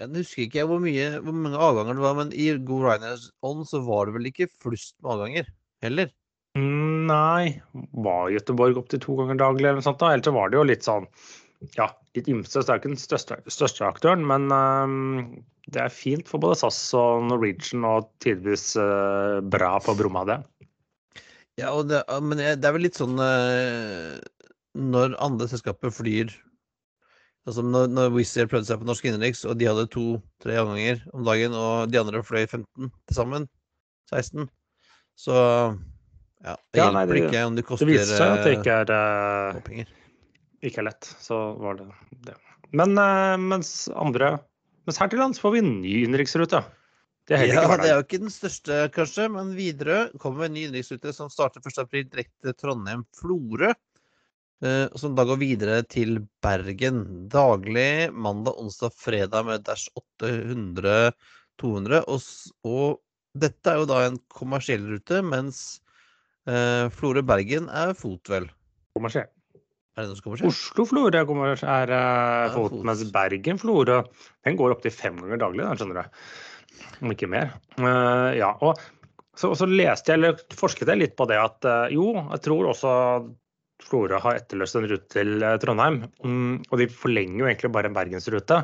Jeg 0.00 0.08
husker 0.16 0.46
ikke 0.46 0.64
hvor, 0.70 0.80
mye, 0.80 1.08
hvor 1.20 1.36
mange 1.36 1.60
avganger 1.60 1.98
det 1.98 2.04
var, 2.04 2.16
men 2.16 2.32
i 2.32 2.48
Go 2.64 2.80
Ryanair's 2.80 3.28
ånd 3.44 3.66
så 3.68 3.82
var 3.84 4.08
det 4.08 4.16
vel 4.16 4.30
ikke 4.30 4.48
flust 4.62 4.96
med 5.02 5.12
avganger 5.16 5.50
heller? 5.84 6.12
Mm, 6.56 7.08
Nei, 7.08 7.60
var 8.04 8.32
Göteborg 8.32 8.78
opp 8.80 8.88
til 8.92 9.02
to 9.02 9.16
ganger 9.18 9.40
daglig 9.40 9.66
eller 9.66 9.80
noe 9.80 9.84
sånt? 9.84 10.00
da? 10.00 10.12
Ellers 10.14 10.28
så 10.28 10.34
var 10.36 10.52
det 10.52 10.60
jo 10.60 10.68
litt 10.68 10.86
sånn 10.86 11.08
ja, 11.76 11.88
litt 12.16 12.28
ymse. 12.30 12.60
Det 12.60 12.72
er 12.72 12.80
ikke 12.80 12.92
den 12.92 13.00
største, 13.00 13.38
største 13.52 13.86
aktøren, 13.86 14.24
men 14.26 14.48
um, 14.50 15.42
det 15.72 15.84
er 15.84 15.94
fint 15.94 16.28
for 16.28 16.42
både 16.42 16.58
SAS 16.62 16.80
og 16.98 17.28
Norwegian 17.28 17.86
og 17.88 18.08
tidvis 18.24 18.72
uh, 18.80 19.38
bra 19.52 19.76
på 19.84 19.94
Bromma, 19.98 20.24
det. 20.28 20.40
Ja, 21.60 21.72
og 21.76 21.90
det, 21.90 22.00
men 22.24 22.40
det 22.40 22.64
er 22.64 22.72
vel 22.74 22.86
litt 22.86 22.96
sånn 22.96 23.18
eh, 23.20 24.16
når 24.78 25.18
andre 25.20 25.48
selskaper 25.50 25.92
flyr 25.92 26.32
Altså 27.42 27.64
når, 27.66 27.88
når 27.90 28.12
Wizz 28.14 28.36
Air 28.38 28.46
prøvde 28.50 28.68
seg 28.68 28.78
på 28.78 28.86
norsk 28.86 29.06
innenriks, 29.08 29.40
og 29.50 29.56
de 29.58 29.66
hadde 29.66 29.88
to-tre 29.90 30.60
avganger 30.60 31.00
om 31.10 31.24
dagen, 31.26 31.56
og 31.58 31.90
de 31.90 31.98
andre 31.98 32.20
fløy 32.22 32.44
15 32.44 32.86
til 32.86 33.16
sammen, 33.16 33.48
16, 34.12 34.46
så 35.18 35.34
ja, 35.34 36.54
det 36.70 36.78
Ja, 36.78 36.84
hjelper 36.84 36.94
nei, 36.94 37.02
det- 37.10 37.24
ikke 37.24 37.42
om 37.48 37.56
det 37.58 37.64
Det 37.66 37.88
viser 37.88 38.14
seg 38.14 38.36
at 38.36 38.46
det 38.46 38.52
ikke 38.60 38.76
er, 38.84 38.92
uh, 38.94 39.82
ikke 40.62 40.78
er 40.84 40.86
lett. 40.86 41.10
Så 41.18 41.40
var 41.58 41.80
det 41.80 41.88
det. 42.28 42.36
Men 42.70 42.94
uh, 42.98 43.34
mens 43.42 43.88
andre 43.90 44.36
Mens 44.86 44.98
her 44.98 45.10
til 45.10 45.18
lands 45.22 45.38
får 45.38 45.52
vi 45.54 45.58
en 45.62 45.74
ny 45.82 45.92
innenriksrute. 46.06 46.58
Det 47.30 47.36
er 47.38 47.46
Ja, 47.52 47.76
det 47.78 47.86
er 47.86 47.96
jo 48.00 48.02
ikke 48.04 48.18
den 48.24 48.32
største, 48.34 48.78
kanskje, 48.94 49.28
men 49.30 49.52
Widerøe 49.54 50.10
kommer 50.18 50.42
med 50.42 50.50
en 50.50 50.56
ny 50.56 50.64
innenriksrute 50.66 51.12
som 51.14 51.30
starter 51.30 51.62
1.4 51.62 52.08
direkte 52.10 52.54
Trondheim-Florø. 52.58 53.70
eh, 54.66 54.88
Som 54.98 55.14
da 55.14 55.24
går 55.28 55.38
videre 55.38 55.82
til 55.86 56.18
Bergen. 56.42 57.28
Daglig 57.30 58.10
mandag, 58.12 58.58
onsdag, 58.58 58.92
fredag 58.98 59.46
med 59.46 59.62
Dash 59.68 59.88
800, 59.94 61.12
200. 61.62 62.02
Og, 62.10 62.20
og 62.66 62.98
dette 63.38 63.70
er 63.70 63.78
jo 63.80 63.86
da 63.86 64.02
en 64.08 64.18
kommersiell 64.28 64.82
rute, 64.90 65.22
mens 65.22 65.80
eh, 66.46 66.90
Florø-Bergen 66.90 67.70
er 67.70 67.94
fot, 67.94 68.26
vel? 68.28 68.50
Kommersiell. 68.98 69.30
Er 69.92 70.06
det 70.06 70.08
noe 70.08 70.16
som 70.16 70.24
kommer 70.24 70.40
skje? 70.40 70.48
Oslo-Florø 70.48 71.10
er, 71.12 71.60
er 71.68 71.90
er 71.94 72.54
fot, 72.54 72.72
fot. 72.72 72.84
mens 72.88 73.02
Bergen-Florø 73.14 73.98
den 74.46 74.56
går 74.58 74.74
opptil 74.74 74.94
fem 74.94 75.18
ganger 75.20 75.38
daglig, 75.42 75.66
den, 75.66 75.78
skjønner 75.78 76.02
du. 76.02 76.22
Om 77.02 77.14
ikke 77.14 77.30
mer. 77.30 77.54
Uh, 77.78 78.32
ja, 78.38 78.52
og 78.62 78.80
så, 79.32 79.48
og 79.50 79.56
så 79.58 79.66
leste 79.68 80.12
jeg, 80.12 80.20
eller 80.20 80.40
forsket 80.56 80.90
jeg 80.92 81.00
litt 81.00 81.14
på 81.18 81.26
det 81.30 81.38
at 81.40 81.68
uh, 81.68 81.86
jo, 81.92 82.12
jeg 82.20 82.44
tror 82.44 82.72
også 82.72 82.92
Florø 83.82 84.18
har 84.22 84.38
etterløst 84.38 84.78
en 84.78 84.88
rute 84.90 85.08
til 85.10 85.42
eh, 85.42 85.58
Trondheim. 85.62 86.02
Um, 86.22 86.60
og 86.70 86.78
de 86.80 86.86
forlenger 86.86 87.40
jo 87.40 87.48
egentlig 87.48 87.72
bare 87.74 87.90
en 87.90 87.96
bergensrute. 87.96 88.60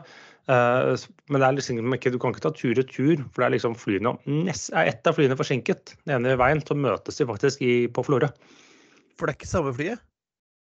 Uh, 0.49 0.95
men 1.29 1.43
det 1.43 1.49
er 1.49 1.57
liksom 1.57 1.97
ikke, 1.97 2.13
du 2.15 2.21
kan 2.23 2.33
ikke 2.33 2.45
ta 2.47 2.53
tur-retur, 2.55 3.25
for 3.33 3.43
det 3.43 3.49
er 3.49 3.55
liksom 3.57 3.77
flyene 3.79 4.15
nest, 4.47 4.71
er 4.73 4.93
ett 4.93 5.11
av 5.11 5.19
flyene 5.19 5.37
forsinket. 5.39 5.97
Den 6.07 6.21
ene 6.21 6.39
veien, 6.41 6.63
så 6.65 6.77
møtes 6.79 7.21
de 7.21 7.27
faktisk 7.29 7.65
i, 7.67 7.73
på 7.91 8.07
Florø. 8.07 8.31
For 9.19 9.27
det 9.27 9.35
er 9.35 9.41
ikke 9.41 9.51
samme 9.51 9.75
flyet? 9.77 10.05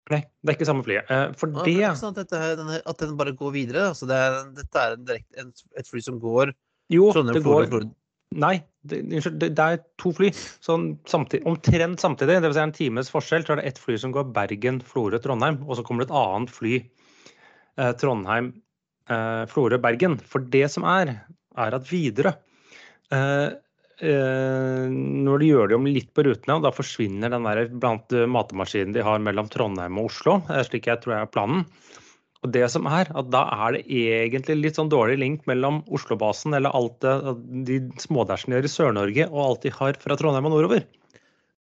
Nei, 0.09 0.21
det 0.41 0.51
er 0.51 0.57
ikke 0.57 0.69
samme 0.69 0.87
flyet. 0.87 1.09
For 1.37 1.51
Ja, 1.51 1.63
det 1.67 1.75
er 1.75 1.89
ikke 1.91 2.01
sant, 2.01 2.19
dette, 2.19 2.43
denne, 2.57 2.81
at 2.81 3.01
den 3.03 3.17
bare 3.19 3.35
går 3.37 3.53
videre? 3.53 3.89
Altså 3.91 4.07
det 4.09 4.17
er, 4.17 4.37
dette 4.55 4.83
er 4.83 4.97
en, 5.43 5.51
et 5.77 5.89
fly 5.91 6.01
som 6.03 6.19
går 6.23 6.55
Jo, 6.93 7.11
Trondheim, 7.13 7.37
det 7.37 7.45
går 7.45 7.69
Florø. 7.71 7.89
Nei, 8.35 8.57
det, 8.83 9.01
unnskyld, 9.05 9.37
det, 9.39 9.49
det 9.55 9.65
er 9.65 9.81
to 10.01 10.11
fly. 10.15 10.29
Sånn 10.63 10.89
samtid, 11.09 11.45
omtrent 11.47 12.03
samtidig. 12.03 12.41
Dvs. 12.43 12.57
Si 12.57 12.63
en 12.63 12.75
times 12.75 13.11
forskjell. 13.13 13.45
Så 13.47 13.55
er 13.55 13.61
det 13.61 13.69
ett 13.71 13.81
fly 13.81 13.97
som 14.01 14.13
går 14.15 14.31
Bergen, 14.35 14.81
Florø, 14.83 15.19
Trondheim. 15.23 15.61
Og 15.67 15.79
så 15.79 15.85
kommer 15.87 16.03
det 16.03 16.09
et 16.11 16.17
annet 16.19 16.53
fly 16.53 16.73
eh, 16.79 17.93
Trondheim, 18.01 18.51
eh, 19.09 19.43
Florø, 19.51 19.79
Bergen. 19.83 20.17
For 20.19 20.43
det 20.55 20.65
som 20.73 20.87
er, 20.89 21.13
er 21.57 21.77
at 21.79 21.87
Widerøe 21.91 22.35
eh, 23.15 23.47
eh, 24.03 24.85
Når 24.91 25.43
de 25.43 25.51
gjør 25.51 25.71
det 25.71 25.79
om 25.79 25.89
litt 25.89 26.11
på 26.15 26.27
rutene, 26.27 26.59
og 26.59 26.67
da 26.67 26.75
forsvinner 26.75 27.31
den 27.33 27.47
der 27.47 27.63
blant 27.71 28.15
eh, 28.15 28.27
matemaskinen 28.27 28.95
de 28.95 29.07
har 29.07 29.23
mellom 29.23 29.49
Trondheim 29.53 30.03
og 30.03 30.11
Oslo, 30.11 30.41
eh, 30.51 30.63
slik 30.67 30.91
jeg 30.91 31.03
tror 31.03 31.15
jeg 31.17 31.29
er 31.29 31.33
planen. 31.33 31.67
Og 32.47 32.53
det 32.55 32.67
som 32.71 32.87
er, 32.87 33.09
at 33.11 33.31
Da 33.33 33.43
er 33.67 33.75
det 33.75 33.83
egentlig 33.91 34.55
litt 34.61 34.79
sånn 34.79 34.91
dårlig 34.91 35.17
link 35.19 35.47
mellom 35.49 35.81
Oslo-basen 35.91 36.55
eller 36.55 36.71
alt 36.77 37.01
det, 37.03 37.15
de 37.67 37.81
smådæsjene 37.99 38.55
gjør 38.55 38.69
i 38.69 38.71
Sør-Norge, 38.71 39.27
og 39.27 39.41
alt 39.43 39.67
de 39.67 39.73
har 39.75 39.99
fra 39.99 40.15
Trondheim 40.19 40.47
og 40.47 40.55
nordover. 40.55 40.85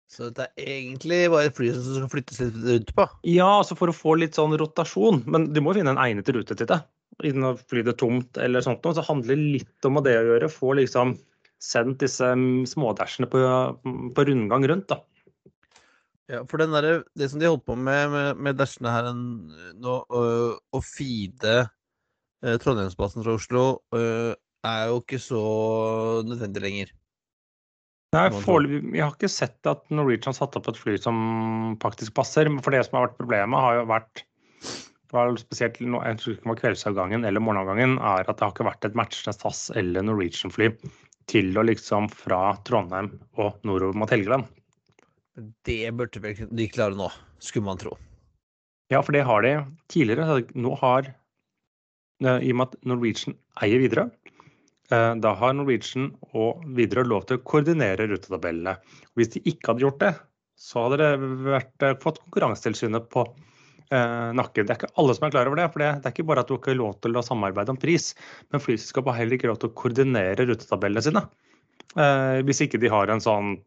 Så 0.07 0.29
det 0.31 0.45
er 0.55 0.69
egentlig 0.71 1.25
bare 1.33 1.51
fly 1.51 1.73
som 1.75 1.97
skal 1.97 2.11
flyttes 2.13 2.39
litt 2.39 2.59
rundt 2.63 2.93
på? 2.95 3.07
Ja, 3.27 3.49
altså 3.57 3.75
for 3.75 3.91
å 3.91 3.95
få 3.95 4.15
litt 4.21 4.37
sånn 4.39 4.55
rotasjon, 4.59 5.25
men 5.27 5.49
du 5.51 5.59
må 5.63 5.75
finne 5.75 5.91
en 5.91 5.99
egnet 5.99 6.31
rute 6.31 6.55
til 6.55 6.69
det. 6.69 6.79
Innen 7.27 7.49
å 7.49 7.57
fly 7.59 7.83
det 7.83 7.97
tomt 7.99 8.39
eller 8.39 8.63
sånt 8.63 8.85
noe, 8.85 8.95
så 8.95 9.03
handler 9.03 9.35
det 9.35 9.51
litt 9.57 9.89
om 9.89 9.99
det 10.05 10.15
å 10.15 10.25
gjøre. 10.29 10.51
Få 10.53 10.77
liksom 10.79 11.17
sendt 11.59 11.99
disse 12.05 12.29
smådæsjene 12.71 13.27
på, 13.33 13.43
på 14.15 14.27
rundgang 14.29 14.67
rundt, 14.71 14.87
da. 14.93 15.01
Ja, 16.27 16.41
for 16.49 16.59
den 16.59 16.73
der, 16.75 17.03
det 17.15 17.29
som 17.31 17.39
de 17.39 17.47
holdt 17.47 17.63
på 17.69 17.75
med 17.79 18.09
med, 18.11 18.37
med 18.43 18.57
dashene 18.59 18.91
her 18.91 19.05
en- 19.13 19.47
nå, 19.79 19.93
å, 20.11 20.21
å 20.75 20.81
feede 20.83 21.53
øh, 22.43 22.57
Trondheimsbasen 22.59 23.23
fra 23.23 23.37
Oslo, 23.39 23.63
øh, 23.95 24.33
er 24.67 24.81
jo 24.89 24.97
ikke 24.99 25.19
så 25.23 25.41
nødvendig 26.27 26.63
lenger. 26.65 26.91
Nei, 28.15 28.25
foreløpig- 28.43 28.93
Jeg 28.95 29.03
har 29.05 29.15
ikke 29.15 29.29
sett 29.31 29.67
at 29.71 29.87
Norwegian 29.91 30.31
har 30.33 30.37
satt 30.41 30.55
opp 30.59 30.67
et 30.71 30.79
fly 30.79 30.97
som 30.99 31.77
faktisk 31.79 32.13
passer. 32.15 32.47
For 32.63 32.71
det 32.75 32.85
som 32.87 32.97
har 32.99 33.07
vært 33.07 33.17
problemet, 33.19 33.59
har 33.63 33.79
jo 33.81 33.87
vært 33.87 34.23
spesielt 35.39 35.79
jeg 35.79 36.17
tror 36.19 36.33
ikke 36.33 36.43
det 36.43 36.51
var 36.51 36.59
kveldsavgangen 36.59 37.23
eller 37.25 37.39
morgenavgangen, 37.39 37.95
er 38.03 38.27
at 38.27 38.35
det 38.35 38.43
har 38.43 38.51
ikke 38.51 38.67
vært 38.67 38.83
et 38.89 38.97
matchende 38.99 39.31
SAS 39.37 39.69
eller 39.79 40.03
Norwegian-fly 40.03 40.67
til 41.31 41.55
og 41.57 41.69
liksom 41.69 42.09
fra 42.11 42.57
Trondheim 42.67 43.13
og 43.39 43.55
nordover 43.63 43.95
mot 43.95 44.11
Helgeland. 44.11 44.43
Det 45.37 45.91
burde 45.93 46.21
vel 46.21 46.47
de 46.49 46.67
klare 46.71 46.97
nå, 46.97 47.11
skulle 47.43 47.67
man 47.67 47.77
tro. 47.77 47.93
Ja, 48.89 49.01
for 49.03 49.13
det 49.13 49.25
har 49.27 49.43
de 49.45 49.53
tidligere. 49.91 50.39
Nå 50.55 50.73
har, 50.79 51.11
eh, 52.23 52.39
I 52.47 52.53
og 52.53 52.57
med 52.57 52.67
at 52.67 52.77
Norwegian 52.87 53.35
eier 53.61 53.83
Widerøe, 53.83 54.09
eh, 54.89 55.13
da 55.21 55.33
har 55.35 55.53
Norwegian 55.53 56.15
og 56.33 56.63
Widerøe 56.65 57.05
lov 57.05 57.27
til 57.27 57.37
å 57.37 57.43
koordinere 57.43 58.07
rutetabellene. 58.09 58.77
Hvis 59.15 59.35
de 59.35 59.43
ikke 59.45 59.73
hadde 59.73 59.85
gjort 59.85 59.99
det, 59.99 60.13
så 60.57 60.87
hadde 60.87 60.97
det 61.03 61.11
vært, 61.45 61.75
eh, 61.83 61.99
fått 62.01 62.23
Konkurransetilsynet 62.23 63.09
på 63.09 63.27
nakken. 63.87 64.67
Det 64.67 64.71
er 64.71 64.79
ikke 64.81 64.99
alle 64.99 65.13
som 65.15 65.23
er 65.23 65.31
klar 65.31 65.47
over 65.47 65.55
det. 65.55 65.71
for 65.71 65.79
Det, 65.79 66.01
det 66.01 66.05
er 66.05 66.11
ikke 66.11 66.27
bare 66.27 66.39
at 66.39 66.47
du 66.47 66.57
ikke 66.57 66.73
har 66.73 66.75
lov 66.75 66.99
til 66.99 67.13
å 67.13 67.23
samarbeide 67.23 67.69
om 67.69 67.77
pris, 67.77 68.15
men 68.51 68.59
flyselskapet 68.59 69.13
har 69.13 69.19
heller 69.23 69.37
ikke 69.37 69.47
lov 69.47 69.59
til 69.59 69.69
å 69.69 69.75
koordinere 69.79 70.43
rutetabellene 70.43 71.01
sine. 71.01 71.23
Eh, 71.95 72.41
hvis 72.43 72.59
ikke 72.67 72.81
de 72.81 72.89
har 72.89 73.07
en 73.07 73.23
sånn 73.23 73.61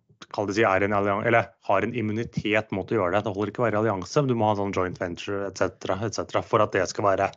si, 0.54 0.64
en 0.64 0.92
allianse, 0.92 1.28
eller 1.28 1.48
har 1.68 1.82
en 1.82 1.94
immunitet 1.94 2.70
mot 2.76 2.90
å 2.90 2.98
gjøre 2.98 3.16
det. 3.16 3.24
Det 3.26 3.34
holder 3.34 3.52
ikke 3.52 3.62
å 3.62 3.66
være 3.66 3.80
allianse, 3.80 4.22
men 4.22 4.30
du 4.30 4.36
må 4.38 4.48
ha 4.48 4.54
en 4.54 4.60
sånn 4.62 4.76
joint 4.76 5.00
venture 5.00 5.48
etc. 5.48 5.96
Et 6.06 6.36
for 6.46 6.64
at 6.64 6.76
det 6.76 6.86
skal 6.90 7.08
være 7.08 7.30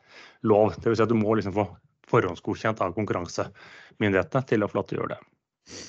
lov. 0.49 0.75
Det 0.77 0.89
vil 0.89 0.99
si 0.99 1.05
at 1.05 1.11
du 1.11 1.17
må 1.17 1.37
liksom 1.39 1.55
få 1.55 1.67
forhåndsgodkjent 2.11 2.83
av 2.83 2.93
konkurransemyndighetene 2.97 4.49
til 4.49 4.63
å 4.65 4.69
få 4.69 4.79
lov 4.79 4.87
til 4.89 4.99
å 4.99 5.03
gjøre 5.03 5.15
det. 5.15 5.81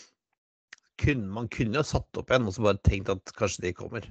Kun, 1.04 1.26
man 1.34 1.50
kunne 1.52 1.80
jo 1.80 1.86
satt 1.86 2.20
opp 2.20 2.30
en 2.32 2.48
og 2.48 2.54
så 2.54 2.64
bare 2.64 2.80
tenkt 2.86 3.10
at 3.12 3.34
kanskje 3.36 3.66
de 3.66 3.74
kommer. 3.76 4.06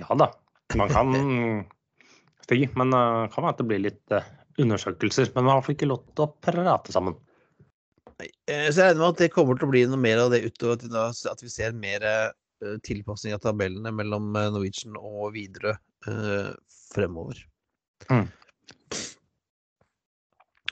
Ja 0.00 0.14
da, 0.16 0.30
man 0.78 0.92
kan 0.92 1.14
stige, 2.44 2.70
men 2.78 2.92
det 2.92 3.32
kan 3.32 3.44
være 3.44 3.54
at 3.54 3.60
det 3.60 3.66
blir 3.68 3.82
litt 3.82 4.14
eh, 4.14 4.28
undersøkelser. 4.60 5.32
Men 5.34 5.48
man 5.48 5.64
fall 5.64 5.76
ikke 5.76 5.88
lov 5.90 6.04
til 6.12 6.26
å 6.26 6.32
prate 6.44 6.94
sammen. 6.94 7.16
Eh, 8.26 8.68
Så 8.70 8.82
jeg 8.82 8.90
regner 8.90 9.00
med 9.02 9.08
at 9.14 9.22
det 9.22 9.32
kommer 9.34 9.58
til 9.58 9.68
å 9.68 9.72
bli 9.72 9.84
noe 9.88 10.00
mer 10.00 10.24
av 10.24 10.34
det 10.34 10.42
utover 10.46 10.80
at 11.00 11.44
vi, 11.44 11.52
ser 11.52 11.76
mer 11.76 12.04
eh, 12.06 12.76
tilpasning 12.86 13.36
av 13.36 13.44
tabellene 13.44 13.92
mellom 13.94 14.34
eh, 14.36 14.50
Norwegian 14.52 14.98
og 14.98 15.32
Widerøe 15.36 15.76
eh, 16.10 16.52
fremover. 16.92 17.40
Mm. 18.10 18.28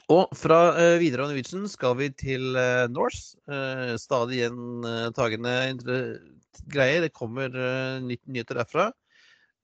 Og 0.08 0.30
fra 0.36 0.60
eh, 0.80 0.96
Widerøe 1.02 1.26
og 1.26 1.32
Norwegian 1.34 1.66
skal 1.68 1.98
vi 1.98 2.10
til 2.16 2.56
eh, 2.56 2.86
Norse. 2.92 3.36
Eh, 3.48 3.96
stadig 4.00 4.42
gjentagende 4.42 5.56
greier. 6.72 7.04
Det 7.04 7.12
kommer 7.16 7.52
eh, 7.52 8.00
nyheter 8.04 8.62
derfra. 8.62 8.90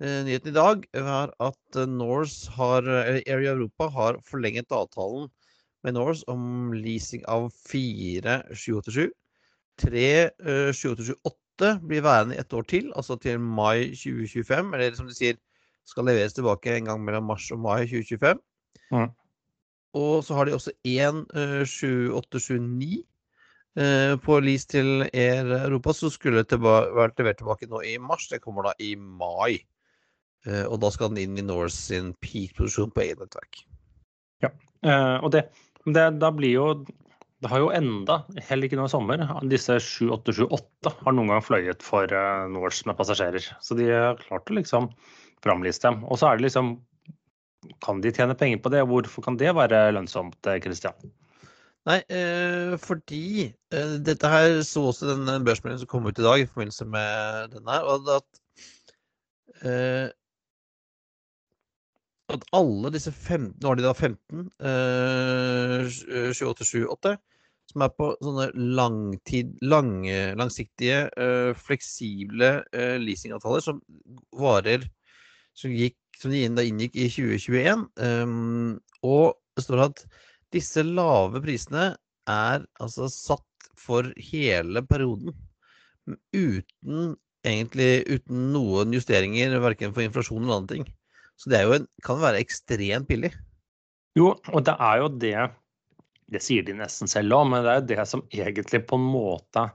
Nyheten 0.03 0.51
i 0.51 0.53
dag 0.57 0.81
er 0.99 1.31
at 1.41 1.77
Norse 1.87 2.51
har, 2.51 2.83
eller 2.83 3.23
Air 3.31 3.45
Europa 3.53 3.87
har 3.95 4.17
forlenget 4.27 4.75
avtalen 4.75 5.29
med 5.85 5.97
Norse 5.97 6.25
om 6.33 6.73
leasing 6.75 7.25
av 7.31 7.51
fire 7.69 8.41
787. 8.53 9.11
Tre 9.81 10.09
eh, 10.31 10.71
787-8 10.73 11.75
blir 11.87 12.05
værende 12.05 12.37
i 12.37 12.41
ett 12.43 12.53
år 12.55 12.67
til, 12.71 12.93
altså 12.97 13.17
til 13.21 13.41
mai 13.41 13.91
2025. 13.95 14.73
Eller 14.75 14.97
som 14.99 15.11
de 15.11 15.17
sier, 15.17 15.41
skal 15.85 16.09
leveres 16.09 16.37
tilbake 16.37 16.73
en 16.73 16.89
gang 16.89 17.03
mellom 17.05 17.29
mars 17.29 17.51
og 17.53 17.61
mai 17.61 17.85
2025. 17.85 18.41
Mm. 18.95 19.11
Og 19.95 20.25
så 20.27 20.35
har 20.35 20.49
de 20.49 20.55
også 20.57 20.73
én 20.89 21.23
eh, 21.37 21.63
7879 21.69 23.05
eh, 23.79 24.15
på 24.25 24.39
lease 24.43 24.71
til 24.73 25.05
Air 25.13 25.53
Europa, 25.61 25.95
som 25.95 26.11
skulle 26.11 26.43
det 26.43 26.59
vært 26.63 27.21
levert 27.21 27.39
tilbake 27.43 27.71
nå 27.71 27.85
i 27.87 27.99
mars. 28.03 28.27
Det 28.33 28.43
kommer 28.43 28.71
da 28.71 28.75
i 28.83 28.95
mai. 28.97 29.61
Eh, 30.47 30.65
og 30.65 30.81
da 30.83 30.91
skal 30.95 31.13
den 31.13 31.23
inn 31.23 31.39
i 31.39 31.47
Norse 31.47 31.79
sin 31.79 32.13
peak-produksjon 32.25 32.95
på 32.95 33.07
eget 33.07 33.23
nettverk. 33.23 33.63
Ja, 34.43 34.51
og 35.25 35.31
det 35.33 35.47
det, 35.85 36.05
da 36.21 36.31
blir 36.33 36.55
jo 36.55 36.69
Det 37.45 37.51
har 37.53 37.61
jo 37.61 37.73
enda, 37.77 38.23
heller 38.49 38.65
ikke 38.65 38.79
nå 38.79 38.87
i 38.89 38.93
sommer, 38.93 39.21
disse 39.53 39.75
7878 39.77 40.93
har 41.05 41.13
noen 41.13 41.29
gang 41.35 41.43
fløyet 41.45 41.85
for 41.85 42.09
uh, 42.09 42.47
Norse 42.49 42.87
med 42.89 42.97
passasjerer. 42.97 43.45
Så 43.61 43.77
de 43.77 43.91
har 43.91 44.17
klart 44.23 44.49
å 44.49 44.57
liksom 44.57 44.89
framliste 45.45 45.91
dem. 45.91 46.07
Og 46.09 46.17
så 46.17 46.31
er 46.31 46.41
det 46.41 46.47
liksom 46.47 46.79
Kan 47.85 48.01
de 48.05 48.13
tjene 48.13 48.37
penger 48.37 48.63
på 48.65 48.73
det? 48.73 48.81
Hvorfor 48.89 49.25
kan 49.25 49.37
det 49.41 49.53
være 49.57 49.91
lønnsomt, 49.97 50.41
Kristian? 50.65 51.13
Nei, 51.85 51.99
eh, 52.09 52.75
fordi 52.81 53.45
eh, 53.45 53.95
dette 54.01 54.29
her 54.33 54.63
så 54.65 54.87
også 54.89 55.11
den 55.11 55.45
børsmeldingen 55.45 55.83
som 55.83 55.91
kom 55.91 56.07
ut 56.09 56.21
i 56.21 56.25
dag 56.25 56.41
i 56.41 56.47
forbindelse 56.49 56.87
med 56.89 57.53
denne, 57.53 57.81
og 57.85 58.09
at 58.15 58.41
eh, 59.69 60.07
at 62.37 62.49
alle 62.57 62.91
disse 62.95 63.13
15 63.13 63.55
Nå 63.61 63.71
har 63.71 63.79
de 63.79 63.87
da 63.87 63.95
15 63.95 64.43
eh, 64.71 65.95
2878 66.35 67.15
som 67.71 67.85
er 67.85 67.93
på 67.97 68.11
sånne 68.23 68.51
langtid, 68.77 69.55
lange, 69.65 70.19
langsiktige, 70.39 71.07
eh, 71.17 71.55
fleksible 71.57 72.51
eh, 72.77 72.97
leasingavtaler 73.03 73.65
som 73.65 73.81
varer 74.37 74.85
Som, 75.57 75.73
gikk, 75.73 75.97
som 76.19 76.33
de 76.35 76.43
inngikk 76.45 76.97
i 76.99 77.07
2021. 77.15 77.85
Um, 78.03 78.81
og 79.07 79.37
det 79.55 79.63
står 79.63 79.83
at 79.85 80.01
disse 80.55 80.83
lave 80.83 81.39
prisene 81.45 81.93
er 82.27 82.65
altså 82.83 83.07
satt 83.13 83.69
for 83.79 84.09
hele 84.33 84.83
perioden. 84.83 85.31
Uten 86.35 87.15
egentlig 87.47 88.03
uten 88.11 88.49
noen 88.55 88.97
justeringer, 88.97 89.55
verken 89.63 89.95
for 89.95 90.03
inflasjon 90.03 90.43
eller 90.43 90.63
andre 90.63 90.75
ting. 90.75 90.89
Så 91.41 91.51
det 91.51 91.65
en, 91.65 91.89
kan 92.07 92.21
være 92.23 92.41
ekstremt 92.45 93.09
billig. 93.11 93.33
Jo, 94.19 94.35
og 94.53 94.65
det 94.67 94.77
er 94.79 95.03
jo 95.03 95.09
det 95.11 95.37
Det 96.31 96.41
sier 96.41 96.65
de 96.65 96.73
nesten 96.79 97.11
selv 97.11 97.35
òg, 97.37 97.49
men 97.51 97.65
det 97.65 97.71
er 97.73 97.81
jo 97.81 97.89
det 97.91 98.05
som 98.09 98.23
egentlig 98.33 98.81
på 98.89 98.97
en 98.97 99.05
måte 99.13 99.67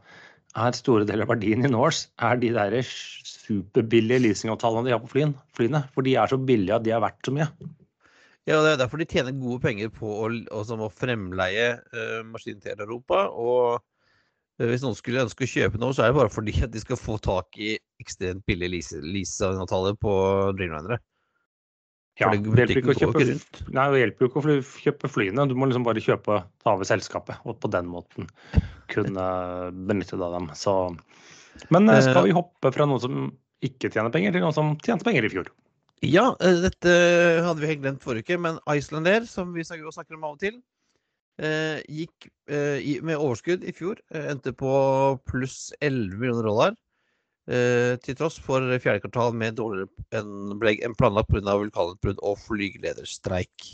er 0.57 0.73
store 0.73 1.05
deler 1.05 1.27
av 1.27 1.35
verdien 1.35 1.65
i 1.65 1.69
Norse, 1.69 2.07
er 2.25 2.39
de 2.41 2.49
der 2.55 2.73
superbillige 2.81 4.23
leasingavtalene 4.23 4.87
de 4.87 4.95
har 4.95 5.03
på 5.03 5.11
flyene, 5.11 5.37
flyene. 5.55 5.83
For 5.93 6.05
de 6.05 6.15
er 6.17 6.31
så 6.31 6.39
billige 6.41 6.79
at 6.79 6.87
de 6.87 6.95
er 6.95 7.03
verdt 7.03 7.21
så 7.27 7.35
mye. 7.35 7.47
Ja, 8.47 8.57
og 8.57 8.65
Det 8.65 8.71
er 8.71 8.81
derfor 8.81 8.97
de 8.97 9.05
tjener 9.05 9.37
gode 9.37 9.61
penger 9.61 9.91
på 9.93 10.09
å, 10.09 10.29
å 10.57 10.89
fremleie 10.89 11.67
uh, 11.93 12.21
maskinen 12.25 12.63
til 12.63 12.81
Europa. 12.81 13.27
Og 13.29 13.77
uh, 13.77 14.65
hvis 14.65 14.81
noen 14.81 14.97
skulle 14.97 15.21
ønske 15.27 15.45
å 15.45 15.51
kjøpe 15.53 15.81
noe, 15.81 15.93
så 15.93 16.07
er 16.07 16.09
det 16.09 16.17
bare 16.17 16.33
fordi 16.33 16.55
at 16.65 16.73
de 16.73 16.81
skal 16.81 16.97
få 16.97 17.19
tak 17.21 17.59
i 17.61 17.75
ekstremt 18.01 18.41
billige 18.49 19.03
leasingavtaler 19.05 19.99
på 20.01 20.15
Dreamlinere. 20.57 20.97
Ja, 22.19 22.29
det 22.35 22.65
hjelper 22.65 22.81
ikke 22.81 22.91
å 22.91 22.97
kjøpe, 22.99 23.25
nei, 23.71 23.85
det 23.93 23.99
hjelper 24.01 24.25
jo 24.25 24.29
ikke 24.29 24.41
å 24.41 24.55
kjøpe 24.83 25.09
flyene. 25.11 25.45
Du 25.47 25.53
må 25.55 25.69
liksom 25.69 25.85
bare 25.87 26.03
kjøpe 26.03 26.41
ta 26.59 26.73
over 26.73 26.87
selskapet 26.87 27.45
og 27.47 27.55
på 27.63 27.71
den 27.71 27.87
måten 27.87 28.27
kunne 28.91 29.27
benytte 29.87 30.17
deg 30.17 30.25
av 30.27 30.35
dem. 30.35 30.49
Så. 30.59 30.73
Men 31.71 31.87
eh, 31.91 32.01
skal 32.03 32.27
vi 32.27 32.35
hoppe 32.35 32.73
fra 32.75 32.87
noen 32.89 33.03
som 33.03 33.21
ikke 33.63 33.91
tjener 33.93 34.11
penger, 34.11 34.35
til 34.35 34.43
noen 34.43 34.55
som 34.55 34.73
tjente 34.83 35.07
penger 35.07 35.29
i 35.29 35.31
fjor? 35.31 35.47
Ja, 36.03 36.25
eh, 36.43 36.59
dette 36.65 36.97
hadde 37.45 37.63
vi 37.63 37.71
helt 37.71 37.85
glemt 37.85 38.03
forrige 38.03 38.27
uke, 38.27 38.41
men 38.49 38.59
Icelandair, 38.75 39.23
som 39.29 39.55
vi 39.55 39.63
snakker 39.67 40.17
om 40.17 40.27
av 40.27 40.35
og 40.35 40.43
til, 40.43 40.59
eh, 41.39 41.79
gikk 41.87 42.27
med 42.49 43.15
overskudd 43.15 43.63
i 43.63 43.75
fjor. 43.75 44.03
Endte 44.11 44.51
på 44.57 44.75
pluss 45.29 45.69
11 45.79 46.19
millioner 46.19 46.51
dollar. 46.51 46.77
Eh, 47.49 47.95
til 48.05 48.17
tross 48.17 48.37
for 48.45 48.61
fjerde 48.77 49.01
kvartal 49.01 49.33
med 49.33 49.55
dårligere 49.57 49.89
enn 50.19 50.93
planlagt 50.99 51.31
pga. 51.31 51.55
vulkanutbrudd 51.57 52.21
og 52.21 52.37
flygelederstreik. 52.43 53.71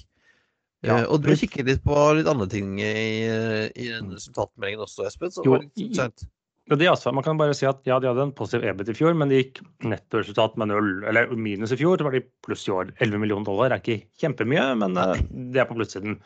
Ja. 0.86 1.02
Uh, 1.02 1.16
og 1.16 1.24
du 1.26 1.32
kikker 1.34 1.66
litt 1.66 1.82
på 1.84 1.98
litt 2.14 2.28
andre 2.30 2.46
ting 2.52 2.78
i, 2.78 3.26
i 3.26 3.88
resultatmeldingen 3.96 4.84
også, 4.86 5.08
Espen? 5.10 5.32
Så 5.34 5.44
jo, 5.44 5.58
ja, 5.58 6.08
det 6.12 6.28
altså, 6.74 7.12
man 7.14 7.24
kan 7.24 7.38
bare 7.38 7.54
si 7.54 7.66
at 7.70 7.84
ja, 7.86 8.00
de 8.02 8.08
hadde 8.10 8.24
en 8.26 8.34
positiv 8.34 8.64
EBIT 8.66 8.90
i 8.90 8.96
fjor, 8.98 9.14
men 9.14 9.30
det 9.30 9.38
gikk 9.38 9.60
nettoresultat 9.86 10.56
med 10.58 10.72
null, 10.72 11.04
eller 11.06 11.30
minus 11.38 11.72
i 11.72 11.78
fjor. 11.78 11.98
Så 11.98 12.08
var 12.08 12.16
de 12.16 12.24
pluss 12.46 12.66
i 12.68 12.74
år. 12.74 12.90
11 12.98 13.22
millioner 13.22 13.46
dollar 13.46 13.72
er 13.76 13.84
ikke 13.84 14.08
kjempemye, 14.22 14.64
men 14.82 14.98
uh, 14.98 15.14
det 15.30 15.62
er 15.62 15.70
på 15.70 15.78
plussiden. 15.78 16.18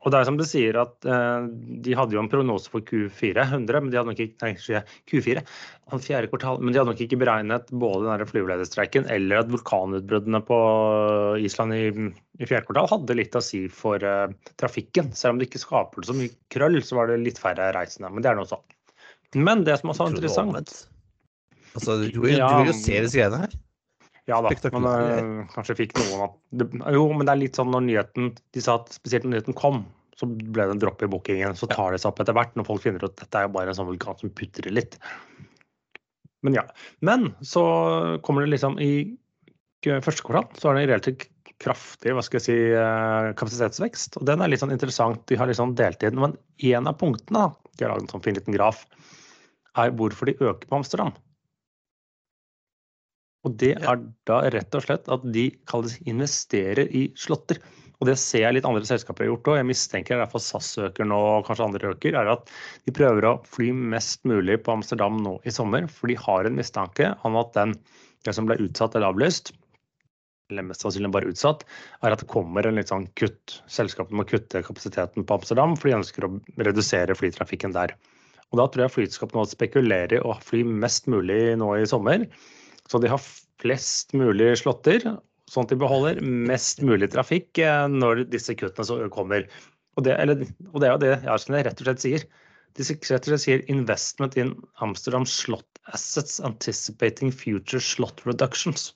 Og 0.00 0.08
det 0.12 0.20
er 0.20 0.24
som 0.24 0.38
du 0.40 0.46
sier 0.48 0.78
at 0.80 0.96
uh, 1.04 1.44
de 1.84 1.92
hadde 1.98 2.16
jo 2.16 2.22
en 2.22 2.30
prognose 2.32 2.72
for 2.72 2.80
Q4, 2.80 3.44
100, 3.50 3.84
men 3.84 3.92
de 3.92 4.00
hadde 4.00 4.14
nok 4.14 4.24
ikke 4.24 4.48
nei, 4.48 4.80
Q4, 5.12 5.44
fjerde 6.00 6.32
kvartal, 6.32 6.60
men 6.62 6.72
de 6.72 6.80
hadde 6.80 6.94
nok 6.94 7.04
ikke 7.04 7.20
beregnet 7.20 7.70
både 7.82 8.08
den 8.08 8.28
flyvelederstreiken 8.30 9.08
eller 9.10 9.42
at 9.42 9.52
vulkanutbruddene 9.52 10.40
på 10.46 10.58
Island 11.42 11.74
i, 11.76 11.86
i 12.40 12.46
fjerde 12.46 12.68
kvartal 12.68 12.92
hadde 12.94 13.16
litt 13.18 13.36
å 13.36 13.44
si 13.44 13.66
for 13.68 14.00
uh, 14.00 14.30
trafikken. 14.56 15.12
Selv 15.12 15.34
om 15.34 15.40
det 15.42 15.50
ikke 15.50 15.66
skaper 15.66 16.08
så 16.08 16.16
mye 16.16 16.32
krøll, 16.48 16.80
så 16.80 17.02
var 17.02 17.12
det 17.12 17.20
litt 17.26 17.42
færre 17.42 17.74
reisende. 17.76 18.08
Men 18.08 18.24
det 18.24 18.32
er 18.32 18.40
noe 18.40 18.48
sånn. 18.48 18.64
Men 19.38 19.64
det 19.66 19.78
som 19.80 19.92
også 19.92 20.08
er 20.08 20.16
interessant 20.16 20.72
Altså, 21.70 22.00
du, 22.00 22.08
du, 22.10 22.24
ja, 22.32 22.48
du 22.50 22.64
vil 22.64 22.72
jo 22.72 22.78
se 22.80 22.96
disse 22.98 23.14
greiene 23.14 23.44
her. 23.44 23.52
Ja 24.28 24.40
da, 24.44 24.50
men 24.74 24.86
uh, 24.86 25.46
kanskje 25.54 25.76
fikk 25.78 25.94
noen 25.98 26.24
at 26.26 26.34
det, 26.60 26.66
Jo, 26.94 27.06
men 27.14 27.26
det 27.26 27.32
er 27.32 27.40
litt 27.40 27.58
sånn 27.58 27.70
når 27.72 27.86
nyheten 27.86 28.28
De 28.54 28.62
sa 28.62 28.76
at 28.78 28.92
spesielt 28.94 29.24
når 29.24 29.36
nyheten 29.36 29.56
kom, 29.58 29.80
så 30.18 30.28
ble 30.28 30.66
det 30.66 30.76
en 30.76 30.82
dropp 30.82 31.02
i 31.02 31.08
bookingen. 31.10 31.56
Så 31.58 31.70
tar 31.70 31.94
det 31.94 32.02
seg 32.02 32.10
opp 32.12 32.20
etter 32.22 32.36
hvert 32.36 32.52
når 32.58 32.68
folk 32.68 32.84
finner 32.84 33.02
ut 33.02 33.08
at 33.08 33.22
dette 33.22 33.40
er 33.40 33.46
jo 33.46 33.54
bare 33.54 33.72
en 33.72 33.78
sånn 33.78 33.88
vulkan 33.88 34.18
som 34.20 34.32
putrer 34.36 34.74
litt. 34.74 34.98
Men 36.44 36.58
ja. 36.58 36.66
Men 37.06 37.30
så 37.46 37.64
kommer 38.26 38.44
det 38.44 38.54
liksom 38.54 38.78
i 38.82 38.92
første 39.80 40.26
kvartal 40.26 40.60
så 40.60 40.70
er 40.70 40.76
det 40.76 40.88
relativt 40.90 41.28
kraftig 41.60 42.12
hva 42.16 42.22
skal 42.24 42.40
jeg 42.40 42.46
si, 42.46 42.58
eh, 42.72 43.30
kapasitetsvekst. 43.36 44.18
Og 44.20 44.26
den 44.28 44.40
er 44.40 44.52
litt 44.52 44.62
sånn 44.62 44.72
interessant. 44.72 45.22
De 45.28 45.36
har 45.40 45.48
liksom 45.48 45.74
delt 45.76 46.04
inn. 46.06 46.16
Men 46.20 46.36
en 46.70 46.88
av 46.88 46.96
punktene, 47.00 47.46
da, 47.48 47.72
de 47.76 47.84
har 47.84 47.92
laget 47.92 48.06
en 48.06 48.14
sånn 48.14 48.24
fin 48.24 48.36
liten 48.36 48.56
graf, 48.56 48.86
er 49.78 49.92
hvorfor 49.96 50.30
de 50.30 50.38
øker 50.40 50.66
på 50.66 50.80
Amsterdam. 50.80 51.12
Og 53.46 53.54
det 53.60 53.72
er 53.78 54.00
da 54.28 54.40
rett 54.52 54.74
og 54.76 54.84
slett 54.84 55.06
at 55.12 55.22
de 55.32 55.46
kalles 55.68 55.96
investerer 56.08 56.90
i 56.92 57.06
slåtter. 57.16 57.60
Og 58.00 58.08
det 58.08 58.16
ser 58.20 58.46
jeg 58.46 58.56
litt 58.56 58.66
andre 58.68 58.84
selskaper 58.88 59.26
har 59.26 59.34
gjort 59.34 59.48
òg. 59.52 59.58
Jeg 59.60 59.68
mistenker 59.68 60.20
derfor 60.20 60.40
SAS 60.40 60.72
øker 60.80 61.08
nå, 61.08 61.16
og 61.36 61.46
kanskje 61.48 61.66
andre 61.66 61.90
øker, 61.92 62.16
er 62.16 62.30
at 62.32 62.52
de 62.88 62.94
prøver 62.96 63.28
å 63.28 63.38
fly 63.48 63.70
mest 63.76 64.24
mulig 64.28 64.56
på 64.64 64.72
Amsterdam 64.72 65.18
nå 65.24 65.36
i 65.44 65.52
sommer. 65.52 65.88
For 65.92 66.08
de 66.08 66.16
har 66.20 66.48
en 66.48 66.56
mistanke 66.56 67.10
om 67.28 67.36
at 67.40 67.52
den, 67.56 67.74
det 68.24 68.36
som 68.36 68.48
ble 68.48 68.56
utsatt 68.64 68.96
eller 68.96 69.12
avlyst, 69.12 69.52
eller 70.50 70.66
mest 70.66 70.84
sannsynlig 70.84 71.12
bare 71.14 71.28
utsatt, 71.30 71.66
er 72.00 72.16
at 72.16 72.24
det 72.24 72.30
kommer 72.32 72.66
en 72.66 72.80
litt 72.80 72.92
sånn 72.92 73.06
kutt. 73.20 73.60
Selskapene 73.70 74.20
må 74.20 74.26
kutte 74.28 74.64
kapasiteten 74.64 75.28
på 75.28 75.36
Amsterdam, 75.36 75.76
for 75.76 75.88
de 75.88 76.00
ønsker 76.00 76.26
å 76.26 76.34
redusere 76.60 77.16
flytrafikken 77.16 77.76
der. 77.76 77.96
Og 78.50 78.58
Da 78.58 78.66
tror 78.66 78.84
jeg 78.84 78.94
flyselskapene 78.96 79.46
spekulerer 79.46 80.16
i 80.18 80.22
å 80.26 80.34
fly 80.42 80.64
mest 80.66 81.06
mulig 81.10 81.56
nå 81.60 81.70
i 81.78 81.86
sommer. 81.86 82.26
Så 82.90 82.98
de 82.98 83.10
har 83.12 83.22
flest 83.62 84.14
mulig 84.16 84.56
slåtter, 84.58 85.04
sånn 85.50 85.66
at 85.66 85.72
de 85.72 85.78
beholder 85.78 86.20
mest 86.24 86.82
mulig 86.82 87.12
trafikk 87.12 87.60
eh, 87.62 87.86
når 87.90 88.24
disse 88.32 88.56
kuttene 88.58 89.10
kommer. 89.14 89.46
Og 89.98 90.06
det, 90.06 90.16
eller, 90.22 90.46
og 90.72 90.80
det 90.82 90.88
er 90.88 90.94
jo 90.94 91.02
det 91.02 91.12
jeg 91.12 91.66
rett 91.66 91.82
og 91.82 91.86
slett 91.86 92.02
sier. 92.02 92.24
De 92.78 92.86
rett 92.86 93.26
og 93.26 93.30
slett 93.32 93.42
sier 93.42 93.62
'investment 93.66 94.36
in 94.38 94.54
Amsterdam 94.84 95.26
slot 95.26 95.80
assets 95.94 96.38
anticipating 96.46 97.32
future 97.34 97.82
slot 97.82 98.22
reductions'. 98.26 98.92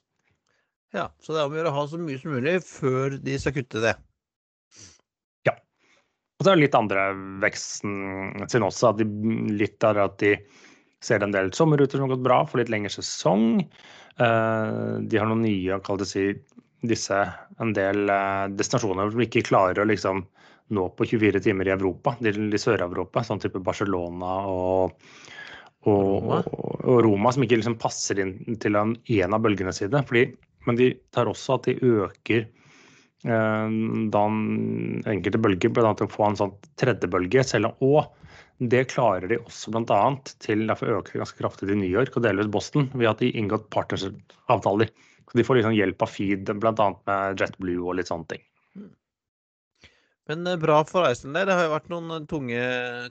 Ja, 0.95 1.09
så 1.19 1.35
det 1.35 1.41
er 1.41 1.49
om 1.49 1.55
å 1.55 1.59
gjøre 1.59 1.73
å 1.73 1.79
ha 1.81 1.87
så 1.91 1.99
mye 1.99 2.21
som 2.21 2.37
mulig 2.37 2.61
før 2.63 3.19
de 3.19 3.39
skal 3.43 3.57
kutte 3.57 3.83
det. 3.83 3.95
Og 6.45 6.49
så 6.51 6.53
er 6.53 6.59
det 6.59 6.67
litt 6.67 6.75
andre 6.77 7.03
veksten 7.41 7.93
sin 8.53 8.65
også. 8.67 8.91
At 8.91 8.99
de, 9.01 9.07
litt 9.57 9.85
av 9.89 9.97
at 10.03 10.19
de 10.21 10.35
ser 11.01 11.25
en 11.25 11.33
del 11.33 11.49
sommerruter 11.57 11.97
som 11.97 12.05
har 12.05 12.11
gått 12.13 12.27
bra 12.27 12.43
for 12.45 12.61
litt 12.61 12.69
lengre 12.69 12.93
sesong. 12.93 13.63
Uh, 14.21 15.01
de 15.01 15.17
har 15.17 15.31
noen 15.31 15.41
nye, 15.47 15.79
kall 15.87 16.03
det 16.03 16.11
si, 16.11 16.27
disse 16.85 17.23
en 17.65 17.73
del 17.73 18.13
uh, 18.13 18.45
destinasjoner 18.53 19.15
som 19.15 19.23
ikke 19.25 19.47
klarer 19.49 19.81
å 19.81 19.87
liksom 19.89 20.21
nå 20.77 20.85
på 20.99 21.07
24 21.15 21.41
timer 21.47 21.71
i 21.71 21.73
Europa, 21.79 22.13
de, 22.21 22.35
de 22.53 22.61
Sør-Europa, 22.61 23.25
sånn 23.25 23.41
type 23.41 23.65
Barcelona 23.65 24.35
og, 24.53 25.01
og. 25.89 26.29
Og, 26.29 26.53
og 26.85 27.01
Roma, 27.09 27.33
som 27.33 27.49
ikke 27.49 27.63
liksom 27.63 27.79
passer 27.81 28.21
inn 28.21 28.59
til 28.61 28.77
en, 28.77 28.93
en 29.17 29.39
av 29.39 29.41
bølgene 29.49 29.73
sine. 29.73 30.05
Fordi, 30.05 30.27
men 30.69 30.77
de 30.77 30.93
tar 31.17 31.33
også 31.33 31.57
at 31.57 31.71
de 31.71 31.97
øker 32.05 32.45
Eh, 33.25 33.69
da 34.13 34.23
enkelte 35.09 35.41
bølger, 35.41 35.73
bl.a. 35.73 35.95
å 35.95 36.13
få 36.13 36.29
en 36.29 36.39
sånn 36.41 36.55
tredjebølge. 36.81 37.45
Selv 37.49 37.73
om, 37.85 38.05
det 38.63 38.85
klarer 38.93 39.31
de 39.33 39.41
også 39.41 39.73
bl.a. 39.75 40.01
til 40.45 40.67
derfor 40.69 41.01
øker 41.01 41.23
ganske 41.23 41.41
kraftig 41.41 41.73
i 41.73 41.79
New 41.79 41.91
York 41.91 42.15
og 42.15 42.27
delvis 42.27 42.53
Boston 42.53 42.91
ved 42.95 43.11
at 43.11 43.25
de 43.25 43.33
inngått 43.35 43.67
Så 43.73 44.13
De 45.35 45.45
får 45.45 45.57
liksom 45.57 45.75
hjelp 45.75 46.03
av 46.03 46.13
feed, 46.13 46.53
bl.a. 46.61 46.91
med 47.07 47.41
JetBlue 47.41 47.83
og 47.83 47.97
litt 47.99 48.13
sånne 48.13 48.29
ting. 48.35 48.45
Men 50.29 50.47
eh, 50.47 50.61
bra 50.61 50.85
for 50.89 51.09
Iceland 51.09 51.37
der. 51.37 51.49
Det 51.49 51.57
har 51.59 51.67
jo 51.67 51.75
vært 51.75 51.91
noen 51.93 52.13
eh, 52.15 52.29
tunge, 52.29 52.63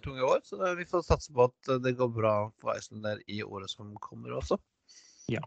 tunge 0.05 0.29
år, 0.29 0.39
så 0.45 0.73
vi 0.77 0.87
får 0.89 1.05
satse 1.09 1.33
på 1.33 1.49
at 1.49 1.75
det 1.83 1.97
går 1.97 2.13
bra 2.13 2.37
for 2.61 2.77
Iceland 2.77 3.05
der 3.09 3.21
i 3.27 3.43
året 3.43 3.73
som 3.73 3.93
kommer 4.01 4.37
også. 4.39 4.61
Ja. 5.31 5.43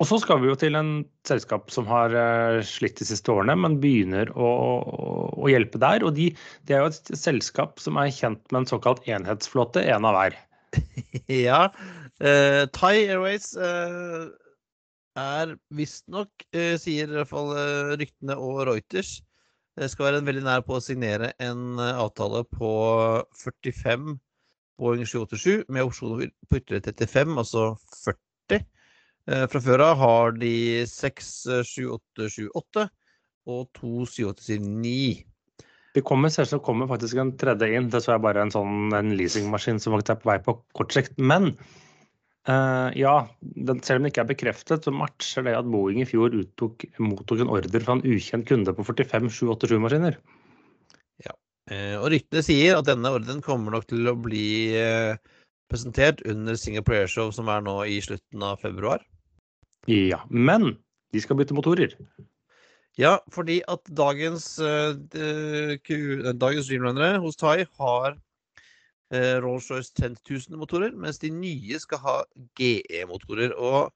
Og 0.00 0.08
så 0.08 0.18
skal 0.22 0.40
vi 0.42 0.48
jo 0.48 0.56
til 0.58 0.74
en 0.78 0.92
selskap 1.28 1.70
som 1.70 1.86
har 1.90 2.14
uh, 2.16 2.60
slitt 2.66 2.98
de 2.98 3.06
siste 3.06 3.30
årene, 3.30 3.54
men 3.60 3.78
begynner 3.82 4.32
å, 4.34 4.48
å 5.36 5.50
hjelpe 5.50 5.80
der. 5.82 6.02
Og 6.06 6.16
de, 6.16 6.30
det 6.66 6.76
er 6.76 6.82
jo 6.82 6.92
et 6.92 7.12
selskap 7.18 7.82
som 7.82 8.00
er 8.00 8.14
kjent 8.14 8.42
med 8.50 8.62
en 8.62 8.70
såkalt 8.72 9.04
enhetsflåte, 9.06 9.84
en 9.92 10.08
av 10.08 10.16
hver. 10.16 10.38
ja. 11.46 11.66
Uh, 12.22 12.64
Thai 12.74 12.94
Airways 13.04 13.52
uh, 13.58 14.32
er 15.18 15.54
visstnok, 15.76 16.32
uh, 16.56 16.74
sier 16.80 17.06
i 17.06 17.20
hvert 17.20 17.30
fall 17.30 17.52
ryktene 18.00 18.38
og 18.40 18.64
Reuters, 18.70 19.20
det 19.78 19.88
skal 19.88 20.10
være 20.10 20.26
veldig 20.26 20.42
nær 20.44 20.66
på 20.66 20.76
å 20.76 20.82
signere 20.84 21.30
en 21.40 21.80
avtale 21.80 22.42
på 22.44 22.72
45 23.40 24.18
Boeing 24.82 25.06
787 25.06 25.64
med 25.72 25.86
opsjoner 25.86 26.28
på 26.50 26.58
ytterligere 26.58 26.92
35, 26.92 27.38
altså 27.40 27.64
40. 28.02 28.20
Eh, 29.30 29.44
fra 29.46 29.60
før 29.62 29.84
av 29.84 30.00
har 30.00 30.32
de 30.34 30.54
6 30.88 31.28
7, 31.68 31.84
8, 31.94 32.30
7, 32.32 32.48
8 32.58 32.88
og 33.52 33.68
to 33.76 34.06
7879. 34.06 35.22
Det 35.92 36.02
kommer 36.08 36.32
selvsagt 36.32 36.64
kommer 36.64 36.88
faktisk 36.88 37.20
en 37.20 37.34
tredje 37.38 37.68
inn. 37.76 37.90
Det 37.92 38.00
så 38.02 38.14
er 38.14 38.24
bare 38.24 38.42
en 38.42 38.52
sånn 38.54 38.94
en 38.96 39.12
leasingmaskin 39.18 39.80
som 39.82 39.94
faktisk 39.94 40.14
er 40.14 40.20
på 40.22 40.30
vei 40.30 40.38
på 40.42 40.54
kort 40.78 40.94
sikt. 40.94 41.18
Men 41.20 41.50
uh, 42.48 42.88
ja, 42.96 43.14
den, 43.42 43.82
selv 43.84 44.00
om 44.00 44.06
det 44.06 44.14
ikke 44.14 44.24
er 44.24 44.30
bekreftet, 44.30 44.86
så 44.86 44.94
matcher 44.96 45.44
det 45.46 45.58
at 45.58 45.68
Boeing 45.68 46.00
i 46.00 46.08
fjor 46.08 46.32
uttok, 46.38 46.86
mottok 47.02 47.44
en 47.44 47.52
ordre 47.52 47.82
fra 47.84 47.98
en 47.98 48.06
ukjent 48.08 48.48
kunde 48.48 48.72
på 48.78 48.86
45 48.88 49.28
787-maskiner. 49.36 50.16
Ja, 51.26 51.36
uh, 51.74 51.96
og 52.00 52.08
ryktene 52.14 52.46
sier 52.46 52.80
at 52.80 52.88
denne 52.88 53.12
ordren 53.12 53.44
kommer 53.44 53.76
nok 53.76 53.84
til 53.92 54.08
å 54.08 54.16
bli 54.16 54.46
uh, 54.80 55.20
presentert 55.72 56.20
under 56.28 56.58
Singapore 56.60 57.02
Airshow, 57.02 57.32
som 57.34 57.48
er 57.48 57.64
nå 57.64 57.78
i 57.88 57.98
slutten 58.04 58.44
av 58.44 58.60
februar. 58.62 59.02
Ja, 59.90 60.20
men 60.30 60.76
de 61.12 61.22
skal 61.24 61.38
bytte 61.40 61.56
motorer. 61.56 61.96
Ja, 63.00 63.16
fordi 63.32 63.62
at 63.72 63.88
dagens, 63.96 64.58
uh, 64.60 64.92
dagens 66.36 66.68
Dreamrunnere 66.68 67.22
hos 67.24 67.40
Thai 67.40 67.64
har 67.80 68.12
uh, 68.12 69.36
Rolls-Royce 69.40 69.94
10 69.96 70.20
000-motorer, 70.28 70.92
mens 70.92 71.18
de 71.22 71.32
nye 71.32 71.80
skal 71.80 72.02
ha 72.04 72.16
GE-motorer. 72.60 73.56
Og 73.56 73.88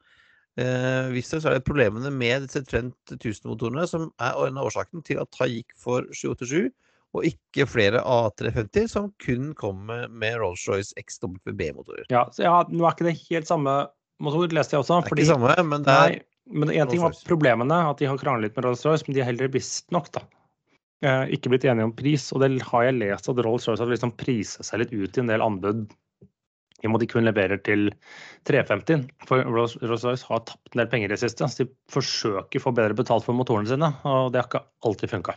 uh, 0.57 1.13
visstnok 1.13 1.45
er 1.45 1.59
det 1.59 1.69
problemene 1.69 2.11
med 2.11 2.49
disse 2.49 2.65
Trent 2.65 3.17
1000-motorene 3.19 3.85
som 3.91 4.09
er 4.17 4.41
en 4.47 4.57
av 4.57 4.71
årsaken 4.71 5.05
til 5.05 5.21
at 5.21 5.33
Thai 5.37 5.51
gikk 5.59 5.77
for 5.81 6.09
787, 6.17 6.73
og 7.17 7.27
ikke 7.29 7.67
flere 7.69 8.03
A350 8.05 8.89
som 8.93 9.11
kun 9.23 9.51
kommer 9.59 10.07
med 10.09 10.39
Rolls-Royce 10.43 10.97
XWB-motorer. 11.01 12.07
Ja, 12.13 12.27
ja, 12.43 12.61
nå 12.71 12.87
er 12.87 12.97
ikke 12.97 13.09
det 13.09 13.17
helt 13.27 13.51
samme 13.51 13.77
motor, 14.23 14.49
leste 14.53 14.77
jeg 14.77 14.85
også. 14.85 15.03
Det 15.03 15.13
er 15.13 15.23
ikke 15.23 15.35
samme, 15.35 15.59
men 15.73 15.87
det 15.87 15.97
er 15.97 16.17
Nei, 16.17 16.23
men 16.63 16.73
én 16.73 16.89
ting 16.91 17.03
var 17.03 17.17
problemene, 17.27 17.83
at 17.91 18.01
de 18.01 18.09
har 18.09 18.19
kranglet 18.21 18.57
med 18.57 18.69
Rolls-Royce, 18.69 19.09
men 19.09 19.17
de 19.17 19.23
har 19.23 19.33
heller 19.33 19.51
visstnok 19.53 20.13
eh, 20.21 21.25
ikke 21.35 21.53
blitt 21.53 21.67
enige 21.67 21.89
om 21.89 21.95
pris. 21.97 22.29
Og 22.33 22.43
det 22.45 22.53
har 22.69 22.87
jeg 22.87 22.99
lest 23.01 23.31
at 23.33 23.45
Rolls-Royce 23.47 23.83
har 23.83 23.93
liksom 23.93 24.15
priset 24.21 24.69
seg 24.69 24.85
litt 24.85 24.95
ut 24.95 25.17
i 25.17 25.25
en 25.25 25.33
del 25.33 25.45
anbud 25.45 25.87
i 26.85 26.89
og 26.89 26.93
med 26.93 27.03
de 27.03 27.09
kun 27.09 27.25
leverer 27.25 27.61
til 27.65 27.89
350. 28.49 29.07
For 29.29 29.45
Rolls-Royce 29.49 30.29
har 30.29 30.45
tapt 30.49 30.75
en 30.75 30.83
del 30.83 30.91
penger 30.93 31.11
i 31.11 31.15
det 31.15 31.23
siste. 31.23 31.49
Så 31.49 31.65
de 31.65 31.71
forsøker 31.93 32.61
å 32.61 32.67
få 32.69 32.75
bedre 32.77 32.97
betalt 32.99 33.27
for 33.27 33.37
motorene 33.37 33.71
sine, 33.71 33.91
og 34.07 34.33
det 34.33 34.43
har 34.43 34.51
ikke 34.51 34.65
alltid 34.87 35.15
funka. 35.15 35.37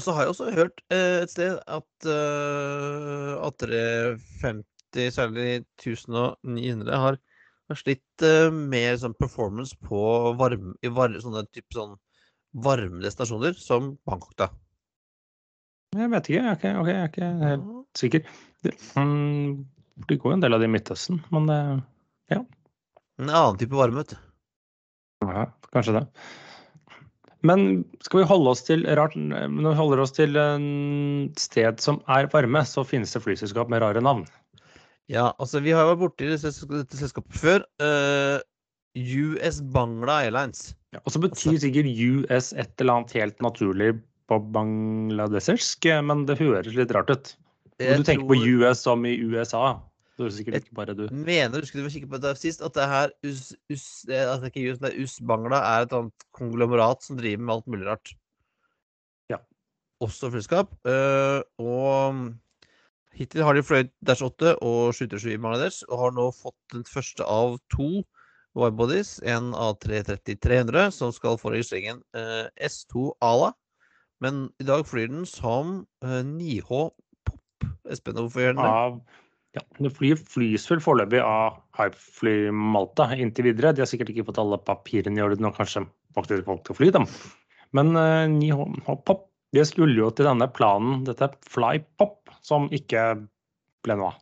Så 0.00 0.14
har 0.16 0.24
jeg 0.24 0.32
også 0.32 0.50
hørt 0.54 0.80
eh, 0.94 1.22
et 1.24 1.32
sted 1.32 1.58
at, 1.60 2.08
uh, 2.08 3.34
at 3.44 3.58
350, 3.60 5.10
særlig 5.12 5.64
1900, 5.82 6.88
har 6.88 7.18
har 7.70 7.80
slitt 7.80 8.24
uh, 8.24 8.50
med 8.52 8.98
sånn 9.00 9.16
performance 9.18 9.76
på 9.88 10.00
varme, 10.38 10.74
i 10.84 10.90
var, 10.92 11.14
sånne 11.22 11.44
type 11.48 11.74
sånn 11.74 11.96
varme 12.64 13.02
destinasjoner 13.02 13.56
som 13.58 13.94
Bangkok, 14.06 14.34
da. 14.38 14.50
Jeg 15.94 16.10
vet 16.10 16.28
ikke, 16.28 16.40
jeg 16.40 16.50
er 16.50 16.58
ikke, 16.58 16.74
okay, 16.82 16.94
jeg 16.94 17.02
er 17.06 17.10
ikke 17.12 17.30
helt 17.40 17.98
sikker. 17.98 18.28
Det, 18.66 18.74
um, 18.98 19.64
det, 20.08 20.18
går 20.18 20.32
jo 20.32 20.36
en 20.36 20.44
del 20.44 20.56
av 20.56 20.62
det 20.62 20.68
i 20.68 20.74
Midtøsten, 20.74 21.20
men 21.34 21.50
det 21.50 21.58
ja. 22.32 22.40
En 23.22 23.30
annen 23.30 23.60
type 23.60 23.78
varme, 23.78 24.02
vet 24.02 24.16
du. 24.16 24.32
Ja, 25.24 25.46
kanskje 25.72 26.00
det. 26.00 26.06
Men 27.44 27.84
skal 28.04 28.22
vi 28.22 28.28
holde 28.28 28.54
oss 28.54 28.64
til 28.64 28.86
rart, 28.96 29.16
når 29.18 29.50
vi 29.52 29.76
holder 29.76 30.00
oss 30.04 30.14
til 30.16 30.38
en 30.40 31.28
sted 31.40 31.82
som 31.84 32.00
er 32.08 32.30
varme, 32.32 32.64
så 32.64 32.86
finnes 32.88 33.12
det 33.12 33.20
flyselskap 33.24 33.68
med 33.72 33.84
rare 33.84 34.00
navn. 34.04 34.24
Ja, 35.12 35.28
altså 35.36 35.60
vi 35.60 35.74
har 35.76 35.90
vært 35.90 36.00
borti 36.00 36.30
dette 36.30 36.96
selskapet 36.96 37.36
før. 37.36 37.66
Uh, 37.82 38.40
eh, 38.96 39.12
US 39.28 39.60
Bangla 39.74 40.22
Airlines. 40.24 40.70
Ja, 40.94 41.02
og 41.02 41.12
så 41.12 41.20
betyr 41.20 41.52
altså, 41.52 41.66
sikkert 41.66 41.90
US 41.92 42.52
et 42.56 42.80
eller 42.80 43.00
annet 43.00 43.16
helt 43.18 43.44
naturlig 43.44 43.92
på 44.30 44.38
bangladesersk, 44.54 45.90
men 46.08 46.24
det 46.28 46.38
høres 46.40 46.76
litt 46.78 46.94
rart 46.96 47.12
ut. 47.12 47.34
Du 47.76 48.04
tenker 48.06 48.22
tror... 48.22 48.30
på 48.30 48.62
US 48.62 48.84
som 48.86 49.04
i 49.04 49.18
USA. 49.20 49.74
Det 50.14 50.26
er 50.28 50.34
sikkert 50.36 50.60
ikke 50.60 50.76
bare 50.78 50.94
du. 50.94 51.06
Jeg 51.08 51.24
Mener 51.26 51.60
du 51.60 51.66
skulle 51.66 51.90
kikke 51.90 52.10
på 52.12 52.20
det 52.22 52.36
sist, 52.38 52.62
at 52.62 52.74
det 52.76 52.86
her 52.86 53.10
US, 53.26 53.48
US, 53.72 53.86
altså 54.08 54.50
ikke 54.50 54.68
US, 54.70 54.80
men 54.84 55.00
US 55.02 55.16
Bangla 55.26 55.58
er 55.72 55.86
et 55.86 55.96
annet 55.96 56.26
konglomerat 56.36 57.02
som 57.02 57.18
driver 57.18 57.42
med 57.42 57.54
alt 57.54 57.66
mulig 57.66 57.88
rart. 57.88 58.14
Ja. 59.32 59.40
Også 60.04 60.30
flyskap. 60.30 60.70
Uh, 60.86 61.42
og 61.58 62.30
Hittil 63.14 63.42
har 63.46 63.54
de 63.54 63.62
fløyet 63.62 63.90
Dash 64.06 64.22
8 64.26 64.56
og 64.62 64.94
737 64.94 65.34
i 65.34 65.40
Bangladesh, 65.42 65.82
og 65.88 65.98
har 65.98 66.14
nå 66.14 66.28
fått 66.34 66.58
den 66.74 66.86
første 66.86 67.26
av 67.26 67.58
to 67.74 68.04
widebodies, 68.58 69.18
en 69.26 69.52
A330-300, 69.54 70.90
som 70.94 71.12
skal 71.14 71.38
få 71.38 71.54
registreringen 71.54 72.02
eh, 72.14 72.46
S2 72.62 73.12
Ala. 73.22 73.52
Men 74.22 74.48
i 74.62 74.66
dag 74.66 74.86
flyr 74.86 75.10
den 75.10 75.26
som 75.26 75.80
eh, 76.04 76.22
9H 76.26 76.86
Pop. 77.26 77.68
Espen, 77.90 78.18
hvorfor 78.18 78.44
gjør 78.44 78.56
den 78.58 78.62
det? 78.64 79.18
Ja, 79.54 79.62
det 79.78 79.92
flyr 79.94 80.18
flys 80.18 80.64
vel 80.66 80.80
foreløpig 80.82 81.20
av 81.22 81.60
Hypefly 81.78 82.50
Malta 82.50 83.06
inntil 83.14 83.52
videre. 83.52 83.70
De 83.74 83.84
har 83.84 83.90
sikkert 83.90 84.10
ikke 84.10 84.26
fått 84.26 84.40
alle 84.42 84.58
papirene 84.66 85.20
i 85.20 85.22
orden 85.22 85.46
og 85.46 85.54
kanskje 85.60 85.84
faktisk 86.16 86.48
valgt 86.50 86.72
å 86.72 86.76
fly 86.76 86.90
dem. 86.94 87.06
Men 87.74 87.94
uh, 87.94 88.26
9H 88.30 88.98
det 89.54 89.62
skulle 89.70 89.94
jo 89.94 90.10
til 90.10 90.26
denne 90.26 90.48
planen, 90.50 91.04
dette 91.06 91.28
Flypop, 91.46 92.32
som 92.42 92.66
ikke 92.74 93.04
ble 93.86 93.96
noe 94.00 94.10
av. 94.10 94.20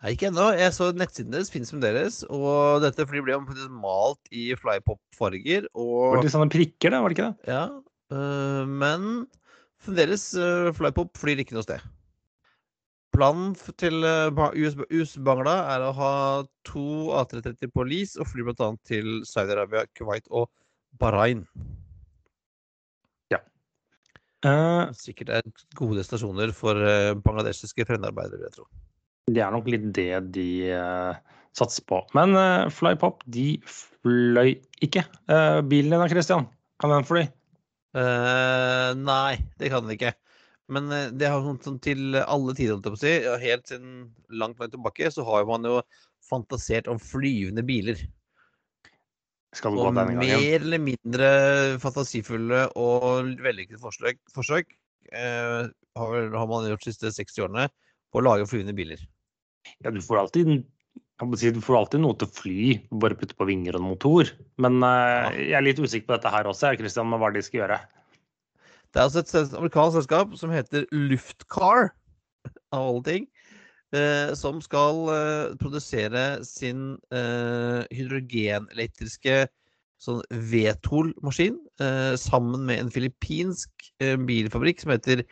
Nei, 0.00 0.14
ikke 0.14 0.30
ennå. 0.30 0.46
Jeg 0.56 0.72
så 0.72 0.88
nettsiden 0.96 1.34
deres 1.34 1.50
finnes 1.52 1.72
fremdeles. 1.74 2.20
Og 2.32 2.80
dette 2.84 3.04
flyet 3.08 3.26
ble 3.26 3.36
malt 3.82 4.30
i 4.32 4.46
flypop-farger. 4.56 5.66
Og... 5.74 6.14
Var 6.14 6.22
det 6.24 6.32
sånne 6.32 6.52
prikker, 6.52 6.94
det? 6.94 7.00
Var 7.02 7.12
det 7.12 7.18
ikke 7.18 7.26
det? 7.26 7.50
Ja. 7.50 7.64
Øh, 8.14 8.62
men 8.70 9.10
fremdeles 9.82 10.30
øh, 10.38 10.70
flypop 10.78 11.18
flyr 11.20 11.42
ikke 11.42 11.58
noe 11.58 11.66
sted. 11.66 11.84
Planen 13.10 13.56
til 13.80 14.04
uh, 14.06 14.54
US 14.54 15.16
Bangla 15.26 15.56
er 15.74 15.82
å 15.82 15.92
ha 15.98 16.14
to 16.68 17.10
A330 17.18 17.72
på 17.74 17.84
lease 17.88 18.20
og 18.22 18.30
fly 18.30 18.46
bl.a. 18.46 18.70
til 18.86 19.20
Saudi-Arabia, 19.26 19.88
Kuwait 19.98 20.30
og 20.30 20.48
Bahrain. 21.00 21.46
Uh, 24.40 24.88
Sikkert 24.96 25.32
er 25.36 25.48
gode 25.76 26.00
stasjoner 26.06 26.52
for 26.56 26.78
uh, 26.80 27.12
bangladeshiske 27.20 27.84
fremmedarbeidere, 27.84 28.38
vil 28.38 28.48
jeg 28.48 28.54
tro. 28.54 28.64
Det 29.30 29.42
er 29.44 29.52
nok 29.52 29.68
litt 29.68 29.84
det 29.96 30.14
de 30.32 30.46
uh, 30.72 31.18
satser 31.56 31.84
på. 31.88 32.00
Men 32.16 32.32
uh, 32.38 32.70
Flypop, 32.72 33.20
de 33.28 33.60
fløy 33.68 34.56
ikke. 34.80 35.04
bilen 35.68 35.92
din 35.92 36.00
da, 36.00 36.08
Christian? 36.08 36.48
Kan 36.80 36.94
den 36.94 37.04
fly? 37.04 37.26
nei, 37.90 39.34
det 39.58 39.68
kan 39.68 39.82
den 39.82 39.96
ikke. 39.96 40.12
Men 40.70 40.86
det 41.18 41.26
har 41.26 41.42
sånn, 41.42 41.58
sånn 41.64 41.80
til 41.82 42.14
alle 42.20 42.54
tider, 42.54 42.76
holdt 42.76 42.86
jeg 42.86 42.94
på 42.94 42.98
å 42.98 43.02
si. 43.02 43.14
Helt 43.42 43.70
siden 43.72 43.94
langt, 44.30 44.60
langt 44.62 44.74
tilbake 44.76 45.10
så 45.10 45.24
har 45.26 45.48
man 45.48 45.66
jo 45.66 45.80
fantasert 46.30 46.88
om 46.90 47.00
flyvende 47.02 47.64
biler. 47.66 48.00
Skal 49.56 49.74
og 49.82 49.96
mer 49.96 50.60
eller 50.60 50.78
mindre 50.78 51.28
fantasifulle 51.82 52.68
og 52.78 53.32
vellykkede 53.42 53.80
forsøk, 53.82 54.20
forsøk 54.30 54.68
eh, 55.10 55.64
har, 55.98 56.12
har, 56.36 56.46
man 56.46 56.68
gjort 56.70 56.86
de 56.86 56.92
siste 56.92 57.10
60 57.16 57.46
årene 57.48 57.64
på 58.10 58.20
å 58.20 58.26
lage 58.28 58.46
flyvende 58.46 58.76
biler. 58.78 59.02
Ja, 59.82 59.90
du 59.90 59.98
får 60.04 60.20
alltid, 60.22 60.52
si, 61.34 61.50
du 61.50 61.58
får 61.64 61.80
alltid 61.80 62.04
noe 62.04 62.14
til 62.20 62.30
å 62.30 62.36
fly, 62.36 62.60
bare 63.02 63.18
putte 63.18 63.34
på 63.38 63.48
vinger 63.50 63.80
og 63.80 63.88
motor. 63.88 64.30
Men 64.62 64.78
eh, 64.86 65.40
jeg 65.48 65.58
er 65.58 65.66
litt 65.66 65.82
usikker 65.82 66.06
på 66.06 66.16
dette 66.16 66.34
her 66.36 66.50
også, 66.50 66.76
Kristian, 66.78 67.10
med 67.10 67.22
hva 67.22 67.32
de 67.34 67.42
skal 67.42 67.64
gjøre. 67.64 67.80
Det 68.90 69.00
er 69.00 69.06
altså 69.06 69.22
et 69.22 69.54
amerikansk 69.54 70.00
selskap 70.00 70.34
som 70.38 70.52
heter 70.54 70.86
Luftcar, 70.92 71.92
av 72.74 72.88
alle 72.88 73.04
ting. 73.06 73.28
Eh, 73.94 74.32
som 74.38 74.60
skal 74.62 75.00
eh, 75.10 75.56
produsere 75.58 76.44
sin 76.46 76.92
eh, 77.10 77.82
hydrogenelektriske 77.90 79.48
sånn 80.00 80.20
Vetol-maskin 80.30 81.58
eh, 81.82 82.14
sammen 82.20 82.68
med 82.68 82.84
en 82.84 82.92
filippinsk 82.94 83.90
eh, 84.00 84.14
bilfabrikk 84.14 84.84
som 84.84 84.94
heter 84.94 85.24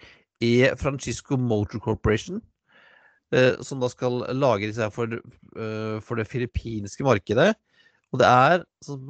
E. 0.45 0.69
Francisco 0.79 1.39
Motor 1.39 1.83
Corporation. 1.87 2.43
Eh, 3.35 3.55
som 3.63 3.79
da 3.83 3.91
skal 3.93 4.25
lage 4.35 4.69
disse 4.69 4.83
her 4.83 4.93
for, 4.95 5.19
for 6.03 6.19
det 6.19 6.29
filippinske 6.31 7.07
markedet. 7.07 7.53
Og 8.13 8.19
det 8.23 8.29
er 8.29 8.63
som 8.85 9.01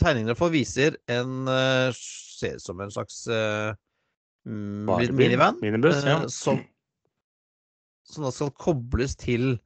Tegningene 0.00 0.34
for 0.38 0.48
viser 0.52 0.96
en 1.10 1.48
eh, 1.48 1.92
Ser 1.96 2.54
ut 2.58 2.62
som 2.62 2.80
en 2.84 2.90
slags 2.94 3.16
uh, 3.26 3.72
minivan. 4.46 5.58
Minibuss, 5.58 6.04
ja. 6.06 6.20
eh, 6.22 6.28
som, 6.30 6.60
som 8.12 8.24
da 8.28 8.30
skal 8.30 8.52
kobles 8.54 9.16
til 9.18 9.58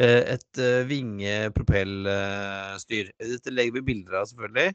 uh, 0.00 0.22
et 0.32 0.60
uh, 0.62 0.88
vingepropellstyr. 0.88 3.12
Dette 3.20 3.50
legger 3.52 3.72
vi 3.76 3.84
bilder 3.90 4.16
av, 4.22 4.26
selvfølgelig, 4.30 4.70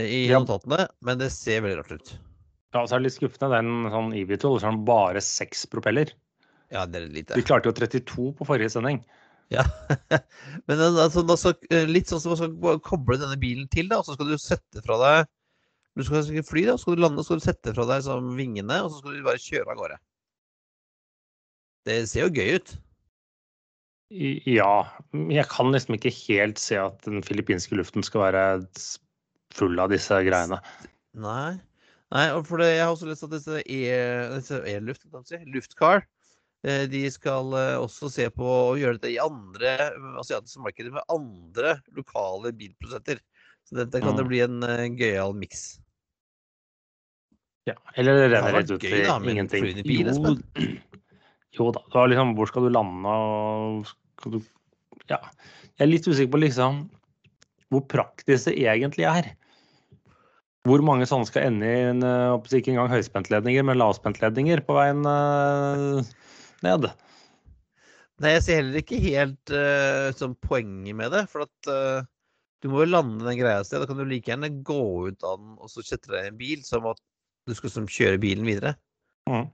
i 0.00 0.30
Ja. 0.30 0.38
notatene, 0.40 0.86
men 1.04 1.18
det 1.20 1.28
ser 1.34 1.60
veldig 1.66 1.78
rart 1.82 1.92
ut. 1.92 2.08
Ja, 2.72 2.86
så 2.86 2.94
er 2.94 2.98
det 3.02 3.08
litt 3.10 3.18
skuffende. 3.18 3.50
Det 3.50 3.56
er 3.58 3.64
en 3.66 3.90
sånn 3.92 4.16
Evitol, 4.16 4.56
så 4.56 4.64
har 4.70 4.76
den 4.78 4.88
bare 4.88 5.20
seks 5.26 5.66
propeller. 5.68 6.08
Ja, 6.70 6.86
det 6.86 7.00
er 7.00 7.08
lite. 7.10 7.34
Vi 7.36 7.42
klarte 7.44 7.68
jo 7.68 7.74
32 7.76 8.30
på 8.38 8.46
forrige 8.46 8.70
sending. 8.72 9.00
Ja. 9.50 9.64
Men 10.70 10.78
er 10.78 11.00
altså, 11.02 11.54
eh, 11.74 11.88
litt 11.90 12.10
sånn 12.10 12.22
som 12.22 12.34
man 12.34 12.40
skal 12.40 12.82
koble 12.86 13.18
denne 13.20 13.38
bilen 13.40 13.66
til, 13.72 13.88
da, 13.90 14.00
og 14.00 14.06
så 14.06 14.14
skal 14.14 14.30
du 14.30 14.38
sette 14.38 14.84
fra 14.84 14.98
deg 15.02 15.30
Du 15.98 16.04
skal 16.06 16.28
fly, 16.46 16.68
da, 16.68 16.76
så 16.76 16.84
skal 16.84 16.98
du 16.98 17.02
lande, 17.02 17.24
så 17.24 17.32
skal 17.32 17.40
du 17.40 17.48
sette 17.48 17.74
fra 17.74 17.88
deg 17.90 18.04
sånn, 18.06 18.30
vingene, 18.38 18.78
og 18.84 18.92
så 18.92 19.00
skal 19.02 19.16
du 19.16 19.26
bare 19.26 19.42
kjøre 19.42 19.74
av 19.74 19.80
gårde. 19.80 19.98
Det 21.88 21.96
ser 22.08 22.28
jo 22.28 22.34
gøy 22.36 22.60
ut. 22.60 22.76
Ja. 24.10 24.74
Jeg 25.14 25.46
kan 25.50 25.70
liksom 25.74 25.96
ikke 25.96 26.12
helt 26.26 26.60
se 26.62 26.78
at 26.78 27.02
den 27.06 27.22
filippinske 27.26 27.78
luften 27.78 28.06
skal 28.06 28.26
være 28.28 28.44
full 29.54 29.82
av 29.82 29.90
disse 29.90 30.18
greiene. 30.26 30.60
Nei. 31.18 31.58
Nei, 32.10 32.24
for 32.46 32.58
det, 32.58 32.72
jeg 32.74 32.82
har 32.82 32.90
også 32.90 33.06
lest 33.06 33.26
at 33.26 33.34
disse 33.36 33.60
e-luft, 33.70 34.54
e-luft, 34.66 35.04
si, 35.28 35.38
luftcar, 35.54 36.02
eh, 36.02 36.19
de 36.92 37.02
skal 37.12 37.54
eh, 37.56 37.76
også 37.80 38.10
se 38.12 38.26
på 38.34 38.44
å 38.44 38.74
gjøre 38.76 38.98
dette 38.98 39.12
i 39.14 39.20
andre 39.22 39.70
eh, 39.86 40.08
asiatiske 40.20 40.60
markeder 40.64 40.92
med 40.92 41.06
andre 41.12 41.78
lokale 41.96 42.52
bilprodusenter. 42.56 43.22
Så 43.64 43.78
dette 43.78 44.02
kan 44.02 44.16
det 44.18 44.24
Mm. 44.26 44.28
bli 44.28 44.40
en 44.44 44.96
gøyal 44.98 45.32
miks. 45.36 45.78
Ja. 47.68 47.76
Eller 48.00 48.16
det 48.16 48.30
renner 48.32 48.56
litt 48.60 48.70
ut 48.72 48.84
i 48.84 49.02
da, 49.04 49.18
ingenting. 49.20 49.66
bil, 49.86 50.08
Jo, 50.10 50.36
jo 51.58 51.70
da. 51.76 51.82
Var 51.94 52.08
liksom, 52.12 52.32
hvor 52.38 52.48
skal 52.50 52.66
du 52.66 52.72
lande 52.74 53.08
og 53.08 53.90
skal 54.18 54.36
du 54.36 54.40
Ja. 55.10 55.20
Jeg 55.78 55.86
er 55.86 55.90
litt 55.90 56.08
usikker 56.08 56.32
på 56.34 56.40
liksom 56.44 56.88
hvor 57.70 57.84
praktisk 57.86 58.50
det 58.50 58.56
egentlig 58.66 59.06
er. 59.06 59.30
Hvor 60.66 60.82
mange 60.84 61.06
sånne 61.08 61.28
skal 61.28 61.46
ende 61.48 61.68
i 61.68 61.84
en, 61.92 62.02
eh, 62.04 62.56
ikke 62.58 62.72
engang 62.74 62.90
høyspentledninger, 62.92 63.64
men 63.64 63.78
lavspentledninger 63.80 64.60
på 64.66 64.74
veien 64.76 65.06
eh, 65.06 66.10
ned. 66.66 66.88
Nei, 68.20 68.34
jeg 68.34 68.44
ser 68.44 68.58
heller 68.60 68.82
ikke 68.82 68.98
helt 69.00 69.52
uh, 69.54 70.10
sånn 70.16 70.34
poenget 70.44 70.96
med 70.96 71.14
det. 71.14 71.24
For 71.32 71.46
at 71.46 71.70
uh, 71.72 72.02
du 72.60 72.68
må 72.72 72.82
jo 72.82 72.90
lande 72.90 73.24
den 73.24 73.38
greia 73.40 73.62
et 73.62 73.68
sted. 73.68 73.80
Da 73.80 73.88
kan 73.88 74.00
du 74.00 74.04
like 74.04 74.28
gjerne 74.28 74.52
gå 74.66 74.82
ut 75.08 75.24
av 75.24 75.40
den 75.40 75.56
og 75.56 75.72
så 75.72 75.84
sette 75.86 76.12
deg 76.12 76.28
i 76.28 76.32
en 76.34 76.40
bil, 76.40 76.60
som 76.66 76.90
at 76.90 77.00
du 77.48 77.56
skal 77.56 77.72
som, 77.72 77.88
kjøre 77.88 78.20
bilen 78.20 78.44
videre. 78.48 78.74
Mm. 79.30 79.48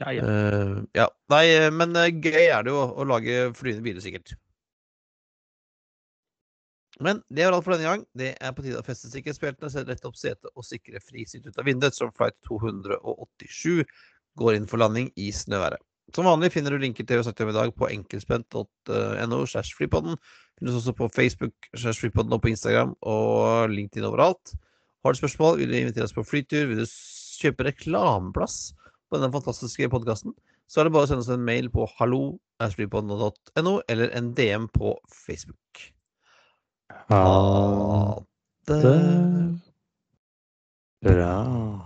Ja, 0.00 0.10
ja. 0.12 0.24
Uh, 0.24 0.80
ja. 0.96 1.10
Nei, 1.32 1.44
men 1.72 1.92
gøy 1.96 2.42
er 2.46 2.64
det 2.64 2.72
jo 2.72 2.80
å 2.88 3.08
lage 3.08 3.46
flyende 3.56 3.84
biler, 3.84 4.04
sikkert. 4.04 4.36
Men 7.04 7.20
det 7.28 7.44
var 7.44 7.52
alt 7.52 7.64
for 7.66 7.76
denne 7.76 7.90
gang. 7.90 8.04
Det 8.16 8.32
er 8.40 8.52
på 8.56 8.64
tide 8.64 8.80
å 8.80 8.84
feste 8.86 9.10
sikkerhetsbeltene, 9.12 9.68
sette 9.72 9.92
rett 9.92 10.06
opp 10.08 10.16
setet 10.16 10.48
og 10.54 10.64
sikre 10.64 11.02
frisitt 11.04 11.44
ut 11.44 11.58
av 11.60 11.68
vinduet, 11.68 11.96
som 11.96 12.12
flight 12.16 12.36
287 12.48 13.84
går 14.38 14.56
inn 14.56 14.68
for 14.70 14.82
landing 14.82 15.10
i 15.16 15.30
snøværet. 15.34 15.82
Som 16.14 16.28
vanlig 16.28 16.52
finner 16.54 16.70
du 16.70 16.78
linker 16.78 17.06
til 17.06 17.18
vi 17.18 17.26
snakket 17.26 17.46
om 17.46 17.50
i 17.50 17.56
dag 17.56 17.72
på 17.74 17.88
enkeltspent.no 17.90 19.40
slash 19.50 19.74
flypodden. 19.74 20.14
Finnes 20.58 20.78
også 20.78 20.94
på 20.96 21.08
Facebook 21.12 21.70
slash 21.74 22.00
flypodden 22.00 22.32
og 22.36 22.44
på 22.44 22.52
Instagram 22.52 22.94
og 23.02 23.72
LinkedIn 23.74 24.06
overalt. 24.06 24.54
Har 25.04 25.12
du 25.12 25.18
spørsmål, 25.18 25.58
vil 25.58 25.72
du 25.72 25.78
invitere 25.80 26.06
oss 26.06 26.14
på 26.14 26.24
flytur, 26.26 26.68
vil 26.70 26.84
du 26.84 26.86
kjøpe 27.40 27.66
reklameplass 27.66 28.72
på 29.10 29.18
denne 29.18 29.32
fantastiske 29.34 29.90
podkasten, 29.92 30.34
så 30.66 30.80
er 30.80 30.88
det 30.88 30.94
bare 30.96 31.06
å 31.06 31.10
sende 31.10 31.22
oss 31.22 31.30
en 31.30 31.44
mail 31.46 31.68
på 31.70 31.86
hallo.flypodden.no 31.98 33.76
eller 33.92 34.14
en 34.18 34.32
DM 34.38 34.66
på 34.74 34.96
Facebook. 35.26 35.84
Ha 37.10 38.22
det. 38.66 38.96
Bra. 41.06 41.85